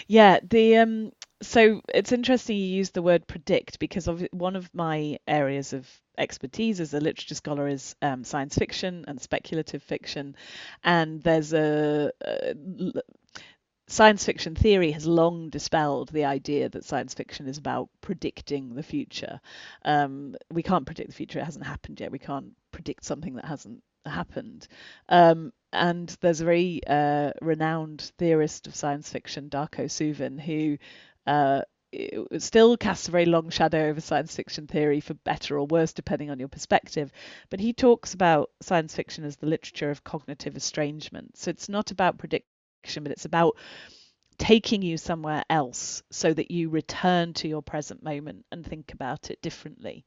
yeah. 0.06 0.40
The 0.48 0.76
um, 0.78 1.12
so 1.40 1.82
it's 1.94 2.12
interesting 2.12 2.56
you 2.56 2.64
use 2.64 2.90
the 2.90 3.02
word 3.02 3.26
predict 3.26 3.78
because 3.78 4.08
of 4.08 4.26
one 4.32 4.56
of 4.56 4.74
my 4.74 5.18
areas 5.28 5.72
of 5.72 5.88
expertise 6.16 6.80
as 6.80 6.94
a 6.94 7.00
literature 7.00 7.34
scholar 7.36 7.68
is 7.68 7.94
um, 8.02 8.24
science 8.24 8.56
fiction 8.56 9.04
and 9.06 9.20
speculative 9.20 9.82
fiction, 9.82 10.34
and 10.82 11.22
there's 11.22 11.52
a, 11.52 12.10
a 12.22 12.54
science 13.88 14.24
fiction 14.24 14.54
theory 14.54 14.92
has 14.92 15.06
long 15.06 15.48
dispelled 15.50 16.10
the 16.10 16.24
idea 16.24 16.68
that 16.68 16.84
science 16.84 17.14
fiction 17.14 17.48
is 17.48 17.58
about 17.58 17.88
predicting 18.00 18.74
the 18.74 18.82
future. 18.82 19.40
Um, 19.84 20.36
we 20.52 20.62
can't 20.62 20.86
predict 20.86 21.08
the 21.08 21.14
future; 21.14 21.40
it 21.40 21.44
hasn't 21.44 21.66
happened 21.66 22.00
yet. 22.00 22.12
We 22.12 22.18
can't 22.18 22.52
predict 22.70 23.04
something 23.04 23.34
that 23.34 23.46
hasn't 23.46 23.82
happened. 24.06 24.68
Um, 25.08 25.52
and 25.72 26.14
there's 26.20 26.40
a 26.40 26.44
very 26.44 26.80
uh, 26.86 27.32
renowned 27.42 28.12
theorist 28.18 28.66
of 28.66 28.76
science 28.76 29.10
fiction, 29.10 29.50
Darko 29.50 29.84
Suvin, 29.86 30.40
who 30.40 30.78
uh, 31.26 31.62
still 32.38 32.76
casts 32.76 33.08
a 33.08 33.10
very 33.10 33.24
long 33.24 33.48
shadow 33.48 33.88
over 33.88 34.00
science 34.00 34.36
fiction 34.36 34.66
theory 34.66 35.00
for 35.00 35.14
better 35.14 35.58
or 35.58 35.66
worse 35.66 35.94
depending 35.94 36.30
on 36.30 36.38
your 36.38 36.48
perspective 36.48 37.10
but 37.48 37.60
he 37.60 37.72
talks 37.72 38.12
about 38.12 38.50
science 38.60 38.94
fiction 38.94 39.24
as 39.24 39.36
the 39.36 39.46
literature 39.46 39.90
of 39.90 40.04
cognitive 40.04 40.54
estrangement 40.54 41.34
so 41.34 41.48
it's 41.48 41.68
not 41.70 41.90
about 41.90 42.18
predict 42.18 42.46
but 43.02 43.12
it's 43.12 43.24
about 43.24 43.56
taking 44.38 44.82
you 44.82 44.96
somewhere 44.96 45.42
else 45.50 46.02
so 46.10 46.32
that 46.32 46.50
you 46.50 46.68
return 46.68 47.32
to 47.34 47.48
your 47.48 47.60
present 47.60 48.02
moment 48.02 48.46
and 48.52 48.64
think 48.64 48.92
about 48.92 49.30
it 49.30 49.42
differently. 49.42 50.04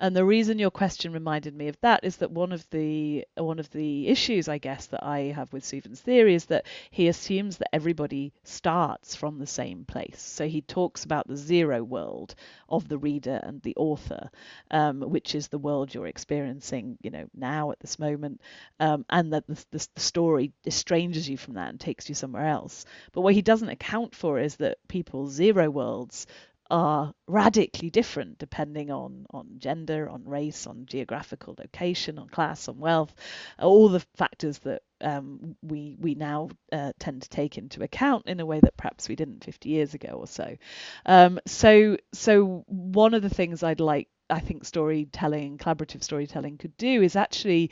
And 0.00 0.16
the 0.16 0.24
reason 0.24 0.58
your 0.58 0.70
question 0.70 1.12
reminded 1.12 1.54
me 1.54 1.68
of 1.68 1.78
that 1.82 2.00
is 2.02 2.16
that 2.16 2.30
one 2.30 2.52
of 2.52 2.68
the 2.70 3.24
one 3.36 3.58
of 3.58 3.70
the 3.70 4.08
issues 4.08 4.48
I 4.48 4.58
guess 4.58 4.86
that 4.86 5.04
I 5.04 5.32
have 5.34 5.52
with 5.52 5.64
Suvin's 5.64 6.00
theory 6.00 6.34
is 6.34 6.46
that 6.46 6.66
he 6.90 7.08
assumes 7.08 7.58
that 7.58 7.74
everybody 7.74 8.32
starts 8.44 9.14
from 9.14 9.38
the 9.38 9.46
same 9.46 9.84
place. 9.84 10.20
So 10.20 10.48
he 10.48 10.62
talks 10.62 11.04
about 11.04 11.28
the 11.28 11.36
zero 11.36 11.82
world 11.82 12.34
of 12.68 12.88
the 12.88 12.98
reader 12.98 13.40
and 13.42 13.60
the 13.62 13.76
author, 13.76 14.30
um, 14.70 15.02
which 15.02 15.34
is 15.34 15.48
the 15.48 15.58
world 15.58 15.94
you're 15.94 16.06
experiencing, 16.06 16.96
you 17.02 17.10
know, 17.10 17.26
now 17.34 17.70
at 17.72 17.80
this 17.80 17.98
moment, 17.98 18.40
um, 18.80 19.04
and 19.10 19.32
that 19.34 19.46
the, 19.46 19.64
the, 19.70 19.86
the 19.94 20.00
story 20.00 20.52
estranges 20.64 21.28
you 21.28 21.36
from 21.36 21.54
that 21.54 21.68
and 21.68 21.78
takes 21.78 22.08
you 22.08 22.14
somewhere 22.14 22.46
else. 22.46 22.86
But 23.12 23.20
what 23.20 23.34
he 23.34 23.42
doesn't 23.42 23.65
doesn't 23.66 23.72
account 23.72 24.14
for 24.14 24.38
is 24.38 24.56
that 24.56 24.78
people's 24.88 25.32
zero 25.32 25.68
worlds 25.70 26.26
are 26.68 27.14
radically 27.28 27.90
different 27.90 28.38
depending 28.38 28.90
on, 28.90 29.24
on 29.30 29.46
gender, 29.58 30.08
on 30.08 30.24
race, 30.24 30.66
on 30.66 30.84
geographical 30.86 31.54
location, 31.58 32.18
on 32.18 32.28
class, 32.28 32.68
on 32.68 32.78
wealth, 32.78 33.14
all 33.60 33.88
the 33.88 34.04
factors 34.16 34.58
that 34.58 34.82
um, 35.00 35.54
we 35.62 35.96
we 36.00 36.14
now 36.14 36.48
uh, 36.72 36.92
tend 36.98 37.22
to 37.22 37.28
take 37.28 37.58
into 37.58 37.82
account 37.82 38.26
in 38.26 38.40
a 38.40 38.46
way 38.46 38.58
that 38.60 38.76
perhaps 38.76 39.08
we 39.08 39.14
didn't 39.14 39.44
50 39.44 39.68
years 39.68 39.94
ago 39.94 40.08
or 40.08 40.26
so. 40.26 40.56
Um, 41.04 41.38
so 41.46 41.98
so 42.12 42.64
one 42.66 43.14
of 43.14 43.22
the 43.22 43.30
things 43.30 43.62
I'd 43.62 43.80
like 43.80 44.08
I 44.28 44.40
think 44.40 44.64
storytelling, 44.64 45.58
collaborative 45.58 46.02
storytelling 46.02 46.58
could 46.58 46.76
do 46.76 47.02
is 47.02 47.14
actually 47.14 47.70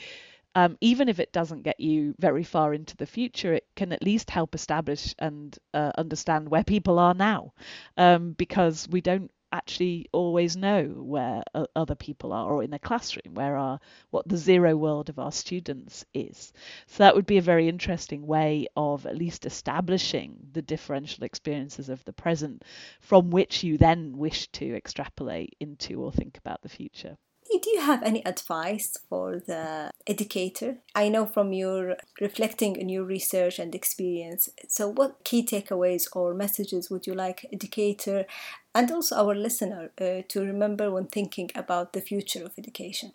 um, 0.55 0.77
even 0.81 1.09
if 1.09 1.19
it 1.19 1.33
doesn't 1.33 1.63
get 1.63 1.81
you 1.81 2.15
very 2.19 2.45
far 2.45 2.75
into 2.75 2.97
the 2.97 3.07
future, 3.07 3.53
it 3.55 3.67
can 3.75 3.93
at 3.93 4.03
least 4.03 4.31
help 4.31 4.55
establish 4.55 5.15
and 5.19 5.59
uh, 5.73 5.91
understand 5.99 6.49
where 6.49 6.65
people 6.65 6.99
are 6.99 7.15
now, 7.15 7.53
um, 7.97 8.33
because 8.33 8.89
we 8.89 9.01
don't 9.01 9.31
actually 9.55 10.07
always 10.13 10.57
know 10.57 10.83
where 10.85 11.43
uh, 11.55 11.65
other 11.77 11.95
people 11.95 12.33
are 12.33 12.51
or 12.51 12.65
in 12.65 12.75
a 12.75 12.79
classroom 12.79 13.35
where 13.35 13.57
our 13.57 13.79
what 14.11 14.27
the 14.29 14.37
zero 14.37 14.77
world 14.77 15.09
of 15.09 15.19
our 15.21 15.31
students 15.31 16.05
is. 16.13 16.53
So 16.89 17.05
that 17.05 17.15
would 17.15 17.27
be 17.27 17.39
a 17.39 17.43
very 17.43 17.69
interesting 17.69 18.27
way 18.27 18.67
of 18.77 19.07
at 19.07 19.17
least 19.17 19.47
establishing 19.47 20.49
the 20.53 20.63
differential 20.63 21.23
experiences 21.23 21.89
of 21.89 22.05
the 22.05 22.13
present 22.13 22.65
from 23.01 23.31
which 23.31 23.63
you 23.63 23.79
then 23.79 24.19
wish 24.19 24.49
to 24.49 24.75
extrapolate 24.75 25.55
into 25.61 26.03
or 26.03 26.11
think 26.11 26.37
about 26.37 26.63
the 26.63 26.69
future 26.69 27.17
do 27.63 27.71
you 27.71 27.81
have 27.81 28.03
any 28.03 28.25
advice 28.27 28.97
for 29.09 29.39
the 29.39 29.91
educator? 30.07 30.79
I 30.95 31.09
know 31.09 31.25
from 31.27 31.53
your 31.53 31.97
reflecting 32.21 32.79
on 32.79 32.89
your 32.89 33.05
research 33.05 33.59
and 33.59 33.75
experience. 33.75 34.49
So, 34.69 34.89
what 34.89 35.25
key 35.25 35.45
takeaways 35.47 36.09
or 36.15 36.35
messages 36.35 36.91
would 36.91 37.07
you 37.07 37.15
like 37.15 37.47
educator 37.53 38.27
and 38.75 38.91
also 38.91 39.17
our 39.17 39.35
listener 39.35 39.91
uh, 40.01 40.23
to 40.29 40.41
remember 40.41 40.91
when 40.91 41.07
thinking 41.07 41.51
about 41.55 41.93
the 41.93 42.01
future 42.01 42.45
of 42.45 42.53
education? 42.59 43.13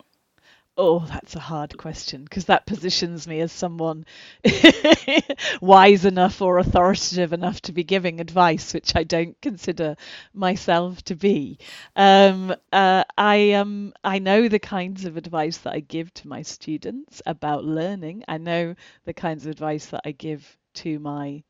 Oh, 0.82 1.00
that's 1.00 1.36
a 1.36 1.40
hard 1.40 1.76
question 1.76 2.24
because 2.24 2.46
that 2.46 2.64
positions 2.64 3.28
me 3.28 3.40
as 3.40 3.52
someone 3.52 4.06
wise 5.60 6.06
enough 6.06 6.40
or 6.40 6.56
authoritative 6.58 7.34
enough 7.34 7.60
to 7.62 7.72
be 7.72 7.84
giving 7.84 8.18
advice, 8.18 8.72
which 8.72 8.96
I 8.96 9.04
don't 9.04 9.38
consider 9.42 9.96
myself 10.32 11.02
to 11.04 11.14
be. 11.16 11.58
Um, 11.94 12.54
uh, 12.72 13.04
I 13.18 13.52
um, 13.52 13.92
I 14.02 14.20
know 14.20 14.48
the 14.48 14.58
kinds 14.58 15.04
of 15.04 15.18
advice 15.18 15.58
that 15.58 15.74
I 15.74 15.80
give 15.80 16.14
to 16.14 16.28
my 16.28 16.40
students 16.40 17.20
about 17.26 17.62
learning. 17.64 18.24
I 18.26 18.38
know 18.38 18.74
the 19.04 19.12
kinds 19.12 19.44
of 19.44 19.50
advice 19.52 19.84
that 19.88 20.00
I 20.06 20.12
give 20.12 20.56
to 20.76 20.98
my 20.98 21.42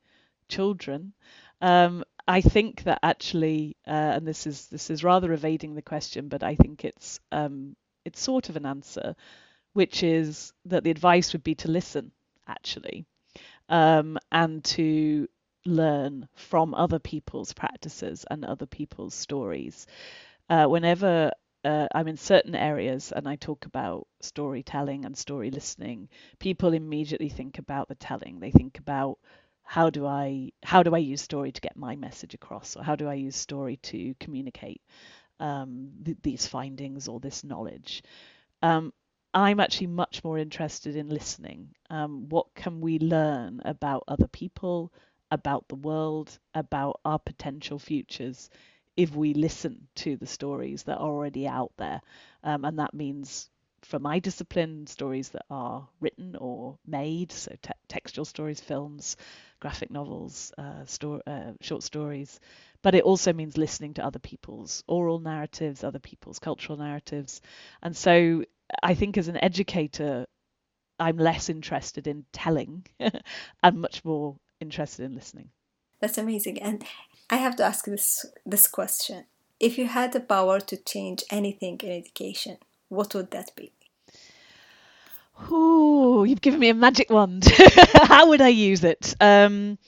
children. 0.48 1.12
Um, 1.60 2.04
I 2.26 2.40
think 2.40 2.82
that 2.84 3.00
actually, 3.04 3.76
uh, 3.86 3.90
and 4.16 4.26
this 4.26 4.46
is 4.48 4.66
this 4.66 4.90
is 4.90 5.04
rather 5.04 5.32
evading 5.32 5.74
the 5.76 5.82
question, 5.82 6.28
but 6.28 6.42
I 6.42 6.56
think 6.56 6.84
it's 6.84 7.20
um, 7.32 7.76
it's 8.04 8.20
sort 8.20 8.48
of 8.48 8.56
an 8.56 8.66
answer, 8.66 9.14
which 9.72 10.02
is 10.02 10.52
that 10.66 10.84
the 10.84 10.90
advice 10.90 11.32
would 11.32 11.44
be 11.44 11.54
to 11.56 11.70
listen, 11.70 12.12
actually, 12.46 13.04
um, 13.68 14.18
and 14.32 14.64
to 14.64 15.28
learn 15.66 16.26
from 16.34 16.74
other 16.74 16.98
people's 16.98 17.52
practices 17.52 18.24
and 18.30 18.44
other 18.44 18.66
people's 18.66 19.14
stories. 19.14 19.86
Uh, 20.48 20.66
whenever 20.66 21.30
uh, 21.64 21.86
I'm 21.94 22.08
in 22.08 22.16
certain 22.16 22.54
areas 22.54 23.12
and 23.12 23.28
I 23.28 23.36
talk 23.36 23.66
about 23.66 24.06
storytelling 24.20 25.04
and 25.04 25.16
story 25.16 25.50
listening, 25.50 26.08
people 26.38 26.72
immediately 26.72 27.28
think 27.28 27.58
about 27.58 27.88
the 27.88 27.94
telling. 27.94 28.40
They 28.40 28.50
think 28.50 28.78
about 28.78 29.18
how 29.62 29.90
do 29.90 30.06
I 30.06 30.50
how 30.64 30.82
do 30.82 30.94
I 30.94 30.98
use 30.98 31.20
story 31.20 31.52
to 31.52 31.60
get 31.60 31.76
my 31.76 31.94
message 31.94 32.34
across, 32.34 32.76
or 32.76 32.82
how 32.82 32.96
do 32.96 33.08
I 33.08 33.14
use 33.14 33.36
story 33.36 33.76
to 33.76 34.14
communicate 34.18 34.80
um, 35.40 35.90
th- 36.04 36.18
these 36.22 36.46
findings 36.46 37.08
or 37.08 37.18
this 37.18 37.42
knowledge. 37.42 38.02
Um, 38.62 38.92
I'm 39.32 39.60
actually 39.60 39.88
much 39.88 40.24
more 40.24 40.38
interested 40.38 40.96
in 40.96 41.08
listening. 41.08 41.70
Um, 41.88 42.28
what 42.28 42.54
can 42.54 42.80
we 42.80 42.98
learn 42.98 43.60
about 43.64 44.04
other 44.08 44.26
people, 44.28 44.92
about 45.30 45.68
the 45.68 45.76
world, 45.76 46.38
about 46.54 47.00
our 47.04 47.18
potential 47.18 47.78
futures 47.78 48.50
if 48.96 49.14
we 49.14 49.34
listen 49.34 49.86
to 49.94 50.16
the 50.16 50.26
stories 50.26 50.82
that 50.84 50.98
are 50.98 51.08
already 51.08 51.46
out 51.46 51.72
there? 51.76 52.00
Um, 52.42 52.64
and 52.64 52.78
that 52.80 52.92
means 52.94 53.48
for 53.90 53.98
my 53.98 54.20
discipline, 54.20 54.86
stories 54.86 55.30
that 55.30 55.44
are 55.50 55.86
written 56.00 56.36
or 56.36 56.78
made, 56.86 57.32
so 57.32 57.52
te- 57.60 57.72
textual 57.88 58.24
stories, 58.24 58.60
films, 58.60 59.16
graphic 59.58 59.90
novels, 59.90 60.52
uh, 60.56 60.84
sto- 60.84 61.20
uh, 61.26 61.52
short 61.60 61.82
stories, 61.82 62.38
but 62.82 62.94
it 62.94 63.02
also 63.02 63.32
means 63.32 63.58
listening 63.58 63.94
to 63.94 64.04
other 64.04 64.20
people's 64.20 64.84
oral 64.86 65.18
narratives, 65.18 65.82
other 65.82 65.98
people's 65.98 66.38
cultural 66.38 66.78
narratives. 66.78 67.42
And 67.82 67.96
so 67.96 68.44
I 68.80 68.94
think 68.94 69.18
as 69.18 69.26
an 69.26 69.42
educator, 69.42 70.26
I'm 71.00 71.16
less 71.16 71.48
interested 71.48 72.06
in 72.06 72.24
telling 72.32 72.86
and 73.62 73.80
much 73.80 74.04
more 74.04 74.36
interested 74.60 75.04
in 75.04 75.16
listening. 75.16 75.50
That's 76.00 76.16
amazing. 76.18 76.62
And 76.62 76.84
I 77.28 77.36
have 77.36 77.56
to 77.56 77.64
ask 77.64 77.84
this 77.86 78.24
this 78.46 78.68
question. 78.68 79.24
If 79.58 79.76
you 79.76 79.86
had 79.88 80.12
the 80.12 80.20
power 80.20 80.60
to 80.60 80.76
change 80.76 81.24
anything 81.30 81.78
in 81.82 81.90
education, 81.90 82.56
what 82.88 83.14
would 83.14 83.30
that 83.32 83.54
be? 83.56 83.72
Ooh, 85.48 86.24
you've 86.26 86.40
given 86.40 86.60
me 86.60 86.68
a 86.68 86.74
magic 86.74 87.10
wand. 87.10 87.44
How 87.94 88.28
would 88.28 88.40
I 88.40 88.48
use 88.48 88.84
it? 88.84 89.14
Um, 89.20 89.78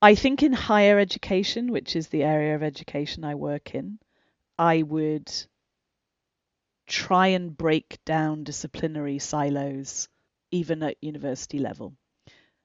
I 0.00 0.14
think 0.14 0.42
in 0.42 0.52
higher 0.52 0.98
education, 0.98 1.70
which 1.70 1.94
is 1.94 2.08
the 2.08 2.24
area 2.24 2.54
of 2.54 2.62
education 2.62 3.24
I 3.24 3.36
work 3.36 3.74
in, 3.74 3.98
I 4.58 4.82
would 4.82 5.30
try 6.86 7.28
and 7.28 7.56
break 7.56 7.98
down 8.04 8.44
disciplinary 8.44 9.18
silos 9.18 10.08
even 10.50 10.82
at 10.82 11.02
university 11.02 11.58
level. 11.58 11.94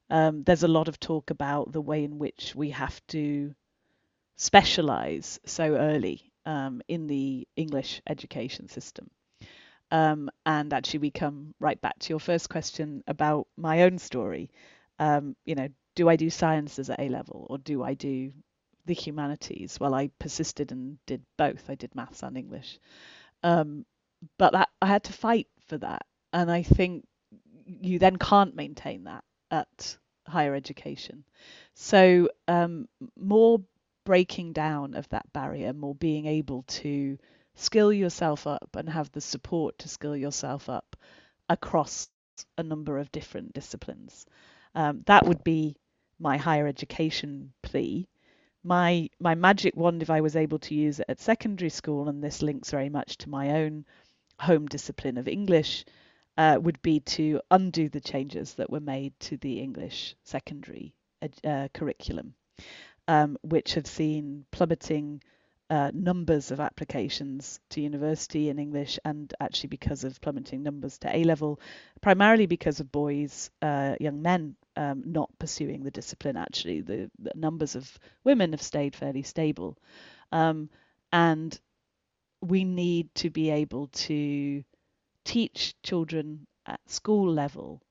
Um, 0.09 0.43
there's 0.43 0.63
a 0.63 0.67
lot 0.67 0.87
of 0.87 0.99
talk 0.99 1.29
about 1.29 1.71
the 1.71 1.81
way 1.81 2.03
in 2.03 2.17
which 2.17 2.53
we 2.55 2.71
have 2.71 2.99
to 3.07 3.53
specialize 4.37 5.39
so 5.45 5.75
early 5.75 6.31
um, 6.45 6.81
in 6.87 7.07
the 7.07 7.47
English 7.55 8.01
education 8.07 8.67
system. 8.67 9.09
Um, 9.91 10.29
and 10.45 10.73
actually, 10.73 10.99
we 10.99 11.11
come 11.11 11.53
right 11.59 11.79
back 11.79 11.99
to 11.99 12.09
your 12.09 12.19
first 12.19 12.49
question 12.49 13.03
about 13.07 13.47
my 13.57 13.83
own 13.83 13.97
story. 13.97 14.49
Um, 14.99 15.35
you 15.45 15.55
know, 15.55 15.69
do 15.95 16.09
I 16.09 16.15
do 16.15 16.29
sciences 16.29 16.89
at 16.89 16.99
A 16.99 17.09
level 17.09 17.47
or 17.49 17.57
do 17.57 17.83
I 17.83 17.93
do 17.93 18.31
the 18.85 18.93
humanities? 18.93 19.79
Well, 19.79 19.93
I 19.93 20.09
persisted 20.19 20.71
and 20.71 20.97
did 21.05 21.21
both. 21.37 21.69
I 21.69 21.75
did 21.75 21.95
maths 21.95 22.23
and 22.23 22.37
English. 22.37 22.79
Um, 23.43 23.85
but 24.37 24.53
that, 24.53 24.69
I 24.81 24.87
had 24.87 25.03
to 25.05 25.13
fight 25.13 25.47
for 25.67 25.77
that. 25.77 26.05
And 26.33 26.51
I 26.51 26.63
think 26.63 27.05
you 27.65 27.99
then 27.99 28.17
can't 28.17 28.55
maintain 28.55 29.05
that 29.05 29.23
at 29.51 29.97
higher 30.27 30.55
education. 30.55 31.23
So, 31.73 32.29
um, 32.47 32.87
more 33.17 33.61
breaking 34.05 34.53
down 34.53 34.93
of 34.93 35.07
that 35.09 35.31
barrier, 35.33 35.73
more 35.73 35.95
being 35.95 36.25
able 36.25 36.63
to 36.63 37.17
skill 37.57 37.91
yourself 37.91 38.47
up 38.47 38.69
and 38.75 38.87
have 38.87 39.11
the 39.11 39.21
support 39.21 39.77
to 39.79 39.89
skill 39.89 40.15
yourself 40.15 40.69
up 40.69 40.95
across 41.49 42.07
a 42.57 42.63
number 42.63 42.97
of 42.99 43.11
different 43.11 43.53
disciplines. 43.53 44.25
Um, 44.75 45.01
that 45.07 45.25
would 45.25 45.43
be 45.43 45.75
my 46.19 46.37
higher 46.37 46.67
education 46.67 47.53
plea. 47.63 48.07
My 48.63 49.09
my 49.19 49.35
magic 49.35 49.75
wand, 49.75 50.01
if 50.01 50.09
I 50.09 50.21
was 50.21 50.35
able 50.35 50.59
to 50.59 50.75
use 50.75 50.99
it 50.99 51.05
at 51.09 51.19
secondary 51.19 51.69
school, 51.69 52.09
and 52.09 52.23
this 52.23 52.41
links 52.41 52.71
very 52.71 52.89
much 52.89 53.17
to 53.19 53.29
my 53.29 53.61
own 53.61 53.85
home 54.39 54.67
discipline 54.67 55.17
of 55.17 55.27
English, 55.27 55.85
uh, 56.37 56.59
would 56.61 56.81
be 56.81 56.99
to 56.99 57.41
undo 57.49 57.89
the 57.89 58.01
changes 58.01 58.53
that 58.55 58.69
were 58.69 58.79
made 58.79 59.19
to 59.21 59.37
the 59.37 59.59
English 59.59 60.15
secondary 60.23 60.93
uh, 61.43 61.67
curriculum, 61.73 62.35
um, 63.07 63.37
which 63.41 63.73
have 63.73 63.87
seen 63.87 64.45
plummeting 64.51 65.21
uh, 65.69 65.91
numbers 65.93 66.51
of 66.51 66.59
applications 66.59 67.59
to 67.69 67.81
university 67.81 68.49
in 68.49 68.59
English, 68.59 68.99
and 69.03 69.33
actually 69.39 69.67
because 69.67 70.03
of 70.03 70.19
plummeting 70.21 70.63
numbers 70.63 70.97
to 70.99 71.15
A 71.15 71.23
level, 71.23 71.59
primarily 72.01 72.45
because 72.45 72.79
of 72.79 72.91
boys, 72.91 73.49
uh, 73.61 73.95
young 73.99 74.21
men 74.21 74.55
um, 74.75 75.03
not 75.05 75.29
pursuing 75.39 75.83
the 75.83 75.91
discipline. 75.91 76.37
Actually, 76.37 76.81
the, 76.81 77.11
the, 77.19 77.31
numbers 77.35 77.75
of 77.75 77.99
women 78.23 78.51
have 78.51 78.61
stayed 78.61 78.95
fairly 78.95 79.23
stable, 79.23 79.77
um, 80.31 80.69
and 81.11 81.59
we 82.41 82.63
need 82.63 83.13
to 83.15 83.29
be 83.29 83.49
able 83.49 83.87
to 83.87 84.63
teach 85.25 85.75
children 85.83 86.47
at 86.65 86.79
school 86.87 87.31
level 87.31 87.81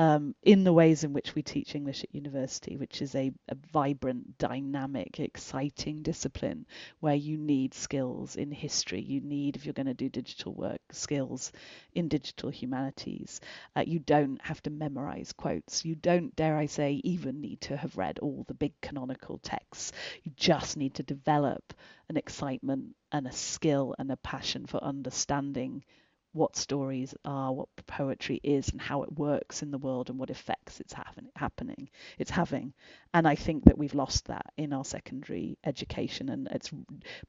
um, 0.00 0.34
in 0.42 0.64
the 0.64 0.72
ways 0.72 1.04
in 1.04 1.12
which 1.12 1.34
we 1.34 1.42
teach 1.42 1.74
English 1.74 2.04
at 2.04 2.14
university, 2.14 2.78
which 2.78 3.02
is 3.02 3.14
a, 3.14 3.30
a, 3.50 3.54
vibrant, 3.70 4.38
dynamic, 4.38 5.20
exciting 5.20 6.00
discipline 6.00 6.64
where 7.00 7.14
you 7.14 7.36
need 7.36 7.74
skills 7.74 8.36
in 8.36 8.50
history. 8.50 9.02
You 9.02 9.20
need, 9.20 9.56
if 9.56 9.66
you're 9.66 9.74
going 9.74 9.88
to 9.88 9.92
do 9.92 10.08
digital 10.08 10.54
work, 10.54 10.80
skills 10.90 11.52
in 11.92 12.08
digital 12.08 12.48
humanities. 12.48 13.42
Uh, 13.76 13.84
you 13.86 13.98
don't 13.98 14.40
have 14.40 14.62
to 14.62 14.70
memorize 14.70 15.34
quotes. 15.34 15.84
You 15.84 15.96
don't, 15.96 16.34
dare 16.34 16.56
I 16.56 16.64
say, 16.64 17.02
even 17.04 17.42
need 17.42 17.60
to 17.62 17.76
have 17.76 17.98
read 17.98 18.20
all 18.20 18.46
the 18.48 18.54
big 18.54 18.72
canonical 18.80 19.36
texts. 19.42 19.92
You 20.22 20.32
just 20.34 20.78
need 20.78 20.94
to 20.94 21.02
develop 21.02 21.74
an 22.08 22.16
excitement 22.16 22.96
and 23.12 23.26
a 23.26 23.32
skill 23.32 23.94
and 23.98 24.10
a 24.10 24.16
passion 24.16 24.64
for 24.64 24.82
understanding 24.82 25.84
what 26.32 26.56
stories 26.56 27.14
are, 27.24 27.52
what 27.52 27.68
poetry 27.86 28.40
is, 28.42 28.68
and 28.68 28.80
how 28.80 29.02
it 29.02 29.18
works 29.18 29.62
in 29.62 29.70
the 29.70 29.78
world, 29.78 30.10
and 30.10 30.18
what 30.18 30.30
effects 30.30 30.80
it's 30.80 30.92
happen- 30.92 31.30
happening, 31.34 31.88
it's 32.18 32.30
having. 32.30 32.72
And 33.12 33.26
I 33.26 33.34
think 33.34 33.64
that 33.64 33.78
we've 33.78 33.94
lost 33.94 34.26
that 34.26 34.46
in 34.56 34.72
our 34.72 34.84
secondary 34.84 35.58
education, 35.64 36.28
and 36.28 36.48
it's 36.50 36.70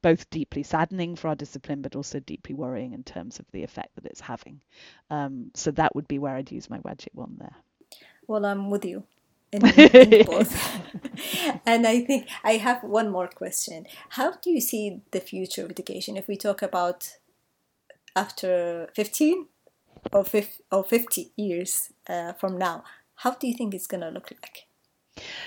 both 0.02 0.30
deeply 0.30 0.64
saddening 0.64 1.16
for 1.16 1.30
our 1.30 1.36
discipline, 1.36 1.82
but 1.82 1.96
also 1.96 2.20
deeply 2.20 2.54
worrying 2.54 2.94
in 2.94 3.04
terms 3.04 3.40
of 3.40 3.46
the 3.52 3.64
effect 3.64 3.96
that 3.96 4.06
it's 4.06 4.22
having. 4.22 4.62
Um, 5.10 5.52
so 5.56 5.72
that 5.72 5.96
would 5.96 6.08
be 6.08 6.20
where 6.20 6.36
I'd 6.36 6.52
use 6.52 6.70
my 6.70 6.80
magic 6.84 7.14
wand 7.16 7.38
there. 7.40 7.56
Well, 8.28 8.46
I'm 8.46 8.70
with 8.70 8.86
you. 8.86 9.04
In, 9.52 9.66
in 9.78 10.26
both. 10.26 10.82
and 11.66 11.86
I 11.86 12.02
think 12.02 12.30
I 12.44 12.54
have 12.54 12.84
one 12.84 13.10
more 13.10 13.28
question. 13.28 13.86
How 14.10 14.32
do 14.32 14.50
you 14.50 14.62
see 14.62 15.02
the 15.12 15.20
future 15.20 15.66
of 15.66 15.72
education 15.72 16.16
if 16.16 16.28
we 16.28 16.38
talk 16.38 16.62
about 16.62 17.18
after 18.16 18.90
15 18.96 19.48
or 20.12 20.24
50, 20.24 20.64
or 20.72 20.84
50 20.84 21.32
years 21.36 21.92
uh, 22.08 22.34
from 22.34 22.58
now, 22.58 22.84
how 23.16 23.32
do 23.32 23.48
you 23.48 23.54
think 23.54 23.74
it's 23.74 23.88
going 23.88 24.02
to 24.02 24.10
look 24.10 24.32
like? 24.32 24.68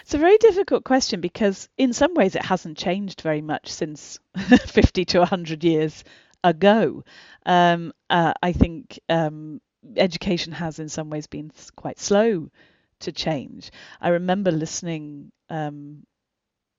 It's 0.02 0.14
a 0.14 0.18
very 0.18 0.36
difficult 0.38 0.84
question 0.84 1.20
because, 1.20 1.68
in 1.78 1.92
some 1.92 2.14
ways, 2.14 2.36
it 2.36 2.44
hasn't 2.44 2.76
changed 2.76 3.22
very 3.22 3.40
much 3.40 3.72
since 3.72 4.18
50 4.66 5.04
to 5.06 5.18
100 5.20 5.64
years 5.64 6.04
ago. 6.42 7.04
Um, 7.46 7.92
uh, 8.10 8.34
I 8.42 8.52
think 8.52 9.00
um, 9.08 9.60
education 9.96 10.52
has, 10.52 10.78
in 10.78 10.88
some 10.88 11.10
ways, 11.10 11.26
been 11.26 11.50
quite 11.76 11.98
slow 11.98 12.50
to 13.00 13.12
change. 13.12 13.70
I 14.00 14.10
remember 14.10 14.50
listening 14.50 15.32
um, 15.48 16.04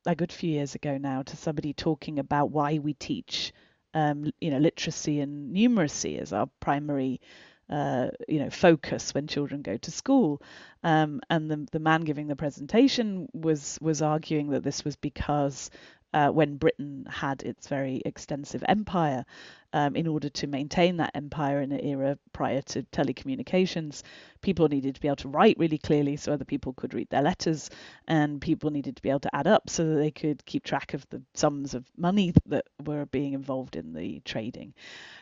a 0.06 0.16
good 0.16 0.32
few 0.32 0.52
years 0.52 0.76
ago 0.76 0.98
now 0.98 1.24
to 1.24 1.36
somebody 1.36 1.74
talking 1.74 2.20
about 2.20 2.52
why 2.52 2.78
we 2.78 2.94
teach 2.94 3.54
um, 3.96 4.32
you 4.40 4.52
know, 4.52 4.60
literacy 4.60 5.22
and 5.22 5.56
numeracy 5.56 6.20
as 6.22 6.34
our 6.34 6.48
primary 6.60 7.22
uh, 7.70 8.10
you 8.28 8.40
know 8.40 8.50
focus 8.52 9.14
when 9.16 9.28
children 9.28 9.64
go 9.64 9.78
to 9.78 9.92
school. 9.92 10.42
Um, 10.84 11.22
and 11.32 11.50
the 11.50 11.68
the 11.72 11.80
man 11.80 12.02
giving 12.02 12.28
the 12.28 12.36
presentation 12.36 13.28
was 13.34 13.80
was 13.82 14.04
arguing 14.04 14.52
that 14.52 14.64
this 14.64 14.86
was 14.86 14.96
because 14.96 15.72
uh, 16.16 16.30
when 16.30 16.56
Britain 16.56 17.06
had 17.10 17.44
its 17.44 17.68
very 17.68 18.02
extensive 18.06 18.64
empire, 18.70 19.26
um, 19.74 19.98
in 19.98 20.08
order 20.08 20.30
to 20.30 20.48
maintain 20.48 20.96
that 20.96 21.12
empire 21.14 21.60
in 21.60 21.74
an 21.74 21.86
era 21.86 22.18
prior 22.32 22.62
to 22.62 22.84
telecommunications, 22.84 24.02
people 24.42 24.70
needed 24.70 24.96
to 24.96 25.02
be 25.02 25.10
able 25.10 25.18
to 25.18 25.28
write 25.28 25.58
really 25.60 25.78
clearly 25.78 26.16
so 26.16 26.32
other 26.32 26.46
people 26.46 26.72
could 26.72 26.94
read 26.94 27.10
their 27.10 27.22
letters, 27.22 27.70
and 28.08 28.40
people 28.40 28.72
needed 28.72 28.96
to 28.96 29.02
be 29.02 29.10
able 29.10 29.20
to 29.20 29.36
add 29.36 29.46
up 29.46 29.70
so 29.70 29.86
that 29.86 29.96
they 29.96 30.10
could 30.10 30.46
keep 30.46 30.64
track 30.64 30.94
of 30.94 31.06
the 31.10 31.22
sums 31.34 31.74
of 31.74 31.86
money 31.98 32.34
that 32.46 32.66
were 32.86 33.06
being 33.08 33.34
involved 33.34 33.76
in 33.76 33.92
the 33.92 34.22
trading. 34.24 34.74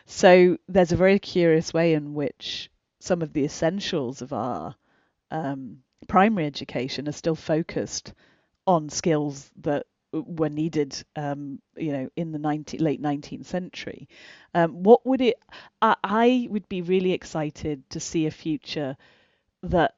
So 0.06 0.58
there's 0.68 0.92
a 0.92 0.96
very 0.96 1.18
curious 1.18 1.74
way 1.74 1.94
in 1.94 2.14
which 2.14 2.70
some 3.00 3.20
of 3.20 3.32
the 3.32 3.44
essentials 3.44 4.22
of 4.22 4.32
our 4.32 4.76
um, 5.32 5.78
primary 6.06 6.46
education 6.46 7.08
are 7.08 7.12
still 7.12 7.34
focused 7.34 8.12
on 8.64 8.88
skills 8.88 9.50
that 9.56 9.86
were 10.22 10.48
needed, 10.48 11.02
um, 11.16 11.60
you 11.76 11.92
know, 11.92 12.08
in 12.16 12.32
the 12.32 12.38
19, 12.38 12.80
late 12.80 13.02
19th 13.02 13.46
century. 13.46 14.08
Um, 14.54 14.82
what 14.82 15.04
would 15.06 15.20
it? 15.20 15.36
I, 15.82 15.96
I, 16.02 16.48
would 16.50 16.68
be 16.68 16.82
really 16.82 17.12
excited 17.12 17.88
to 17.90 18.00
see 18.00 18.26
a 18.26 18.30
future 18.30 18.96
that 19.62 19.94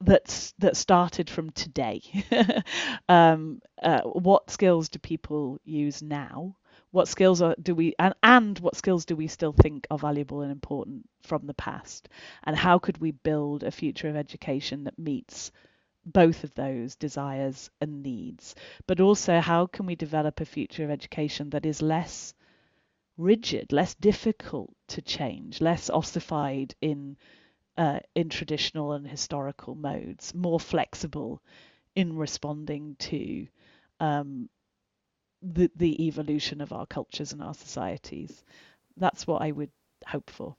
that's 0.00 0.52
that 0.58 0.76
started 0.76 1.30
from 1.30 1.50
today. 1.50 2.02
um, 3.08 3.60
uh, 3.82 4.02
what 4.02 4.50
skills 4.50 4.88
do 4.88 4.98
people 4.98 5.58
use 5.64 6.02
now? 6.02 6.56
What 6.90 7.08
skills 7.08 7.42
are, 7.42 7.56
do 7.60 7.74
we 7.74 7.94
and, 7.98 8.14
and 8.22 8.58
what 8.60 8.76
skills 8.76 9.04
do 9.04 9.16
we 9.16 9.26
still 9.26 9.52
think 9.52 9.86
are 9.90 9.98
valuable 9.98 10.42
and 10.42 10.52
important 10.52 11.08
from 11.22 11.46
the 11.46 11.54
past? 11.54 12.08
And 12.44 12.56
how 12.56 12.78
could 12.78 12.98
we 12.98 13.10
build 13.10 13.64
a 13.64 13.70
future 13.70 14.08
of 14.08 14.16
education 14.16 14.84
that 14.84 14.98
meets 14.98 15.50
both 16.04 16.44
of 16.44 16.54
those 16.54 16.96
desires 16.96 17.70
and 17.80 18.02
needs, 18.02 18.54
but 18.86 19.00
also 19.00 19.40
how 19.40 19.66
can 19.66 19.86
we 19.86 19.94
develop 19.94 20.40
a 20.40 20.44
future 20.44 20.84
of 20.84 20.90
education 20.90 21.50
that 21.50 21.66
is 21.66 21.82
less 21.82 22.34
rigid, 23.16 23.72
less 23.72 23.94
difficult 23.94 24.74
to 24.88 25.02
change, 25.02 25.60
less 25.60 25.90
ossified 25.90 26.74
in 26.80 27.16
uh, 27.76 27.98
in 28.14 28.28
traditional 28.28 28.92
and 28.92 29.06
historical 29.06 29.74
modes, 29.74 30.32
more 30.32 30.60
flexible 30.60 31.42
in 31.96 32.16
responding 32.16 32.96
to 32.98 33.46
um, 34.00 34.48
the 35.42 35.70
the 35.76 36.06
evolution 36.06 36.60
of 36.60 36.72
our 36.72 36.86
cultures 36.86 37.32
and 37.32 37.42
our 37.42 37.54
societies. 37.54 38.44
That's 38.96 39.26
what 39.26 39.42
I 39.42 39.50
would 39.50 39.70
hope 40.06 40.30
for. 40.30 40.56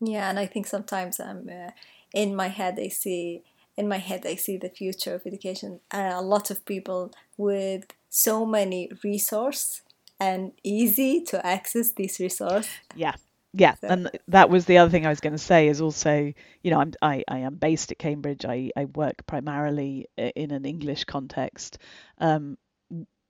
Yeah, 0.00 0.28
and 0.28 0.38
I 0.38 0.46
think 0.46 0.66
sometimes 0.66 1.20
I'm 1.20 1.48
uh, 1.48 1.70
in 2.12 2.34
my 2.34 2.48
head 2.48 2.78
I 2.78 2.88
see 2.88 3.42
in 3.76 3.88
my 3.88 3.98
head 3.98 4.26
I 4.26 4.34
see 4.36 4.56
the 4.56 4.68
future 4.68 5.14
of 5.14 5.26
education 5.26 5.80
and 5.90 6.12
a 6.12 6.20
lot 6.20 6.50
of 6.50 6.64
people 6.64 7.12
with 7.36 7.84
so 8.08 8.44
many 8.44 8.90
resource 9.02 9.82
and 10.20 10.52
easy 10.62 11.22
to 11.24 11.44
access 11.44 11.92
these 11.92 12.20
resource. 12.20 12.68
Yeah. 12.94 13.14
Yeah, 13.54 13.74
so. 13.74 13.88
and 13.88 14.10
that 14.28 14.48
was 14.48 14.64
the 14.64 14.78
other 14.78 14.90
thing 14.90 15.04
I 15.04 15.10
was 15.10 15.20
going 15.20 15.34
to 15.34 15.38
say 15.38 15.68
is 15.68 15.82
also, 15.82 16.32
you 16.62 16.70
know, 16.70 16.80
I'm 16.80 16.92
I, 17.02 17.22
I 17.28 17.40
am 17.40 17.56
based 17.56 17.92
at 17.92 17.98
Cambridge. 17.98 18.46
I, 18.46 18.70
I 18.74 18.86
work 18.86 19.26
primarily 19.26 20.08
in 20.16 20.52
an 20.52 20.64
English 20.64 21.04
context. 21.04 21.76
Um, 22.16 22.56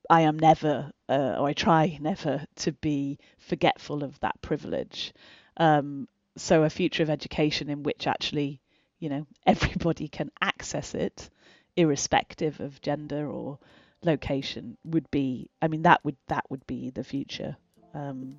I 0.09 0.20
am 0.20 0.38
never, 0.38 0.93
uh, 1.09 1.36
or 1.38 1.49
I 1.49 1.55
try 1.55 1.99
never, 2.01 2.45
to 2.57 2.70
be 2.70 3.18
forgetful 3.38 4.05
of 4.05 4.20
that 4.20 4.40
privilege. 4.43 5.12
Um, 5.57 6.07
so 6.36 6.62
a 6.62 6.70
future 6.70 7.03
of 7.03 7.11
education 7.11 7.68
in 7.68 7.82
which 7.82 8.07
actually 8.07 8.61
you 9.03 9.09
know 9.09 9.26
everybody 9.46 10.09
can 10.09 10.30
access 10.40 10.94
it 10.94 11.28
irrespective 11.76 12.61
of 12.61 12.80
gender 12.80 13.28
or 13.28 13.59
location 14.05 14.76
would 14.84 15.11
be 15.11 15.48
i 15.61 15.68
mean 15.68 15.82
that 15.82 16.05
would 16.05 16.16
that 16.28 16.44
would 16.50 16.66
be 16.66 16.90
the 16.90 17.05
future 17.05 17.57
um, 17.94 18.36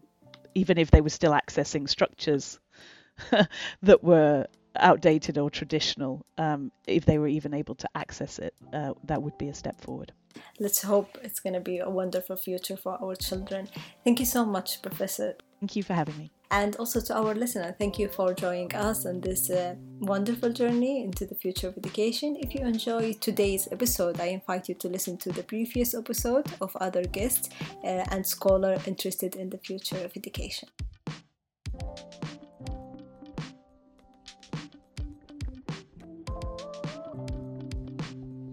even 0.56 0.78
if 0.78 0.92
they 0.92 1.02
were 1.02 1.10
still 1.10 1.32
accessing 1.32 1.88
structures 1.88 2.60
that 3.84 4.04
were 4.04 4.48
outdated 4.76 5.38
or 5.38 5.50
traditional, 5.50 6.26
um, 6.38 6.72
if 6.88 7.06
they 7.06 7.18
were 7.18 7.28
even 7.28 7.54
able 7.54 7.76
to 7.76 7.90
access 7.96 8.40
it, 8.40 8.54
uh, 8.74 8.94
that 9.04 9.22
would 9.22 9.38
be 9.38 9.50
a 9.50 9.54
step 9.54 9.80
forward. 9.82 10.12
Let's 10.60 10.82
hope 10.82 11.18
it's 11.22 11.40
going 11.40 11.54
to 11.54 11.60
be 11.60 11.78
a 11.80 11.90
wonderful 11.90 12.36
future 12.36 12.78
for 12.78 12.98
our 13.02 13.16
children. 13.16 13.68
Thank 14.04 14.20
you 14.20 14.26
so 14.26 14.46
much, 14.46 14.82
Professor. 14.82 15.36
Thank 15.60 15.76
you 15.76 15.84
for 15.84 15.94
having 15.94 16.18
me. 16.18 16.32
And 16.54 16.76
also 16.76 17.02
to 17.02 17.18
our 17.18 17.34
listener, 17.34 17.76
thank 17.80 17.98
you 17.98 18.08
for 18.08 18.32
joining 18.32 18.76
us 18.76 19.08
on 19.08 19.22
this 19.22 19.50
uh, 19.50 19.74
wonderful 20.00 20.54
journey 20.54 21.04
into 21.04 21.26
the 21.26 21.34
future 21.34 21.70
of 21.70 21.78
education. 21.80 22.38
If 22.40 22.54
you 22.54 22.62
enjoy 22.62 23.14
today's 23.14 23.68
episode, 23.72 24.22
I 24.22 24.26
invite 24.26 24.70
you 24.70 24.76
to 24.76 24.88
listen 24.88 25.18
to 25.18 25.32
the 25.32 25.42
previous 25.42 25.96
episode 25.96 26.46
of 26.62 26.76
other 26.76 27.06
guests 27.06 27.50
uh, 27.84 28.06
and 28.12 28.24
scholar 28.24 28.78
interested 28.86 29.36
in 29.36 29.50
the 29.50 29.58
future 29.58 29.98
of 30.06 30.16
education. 30.16 30.70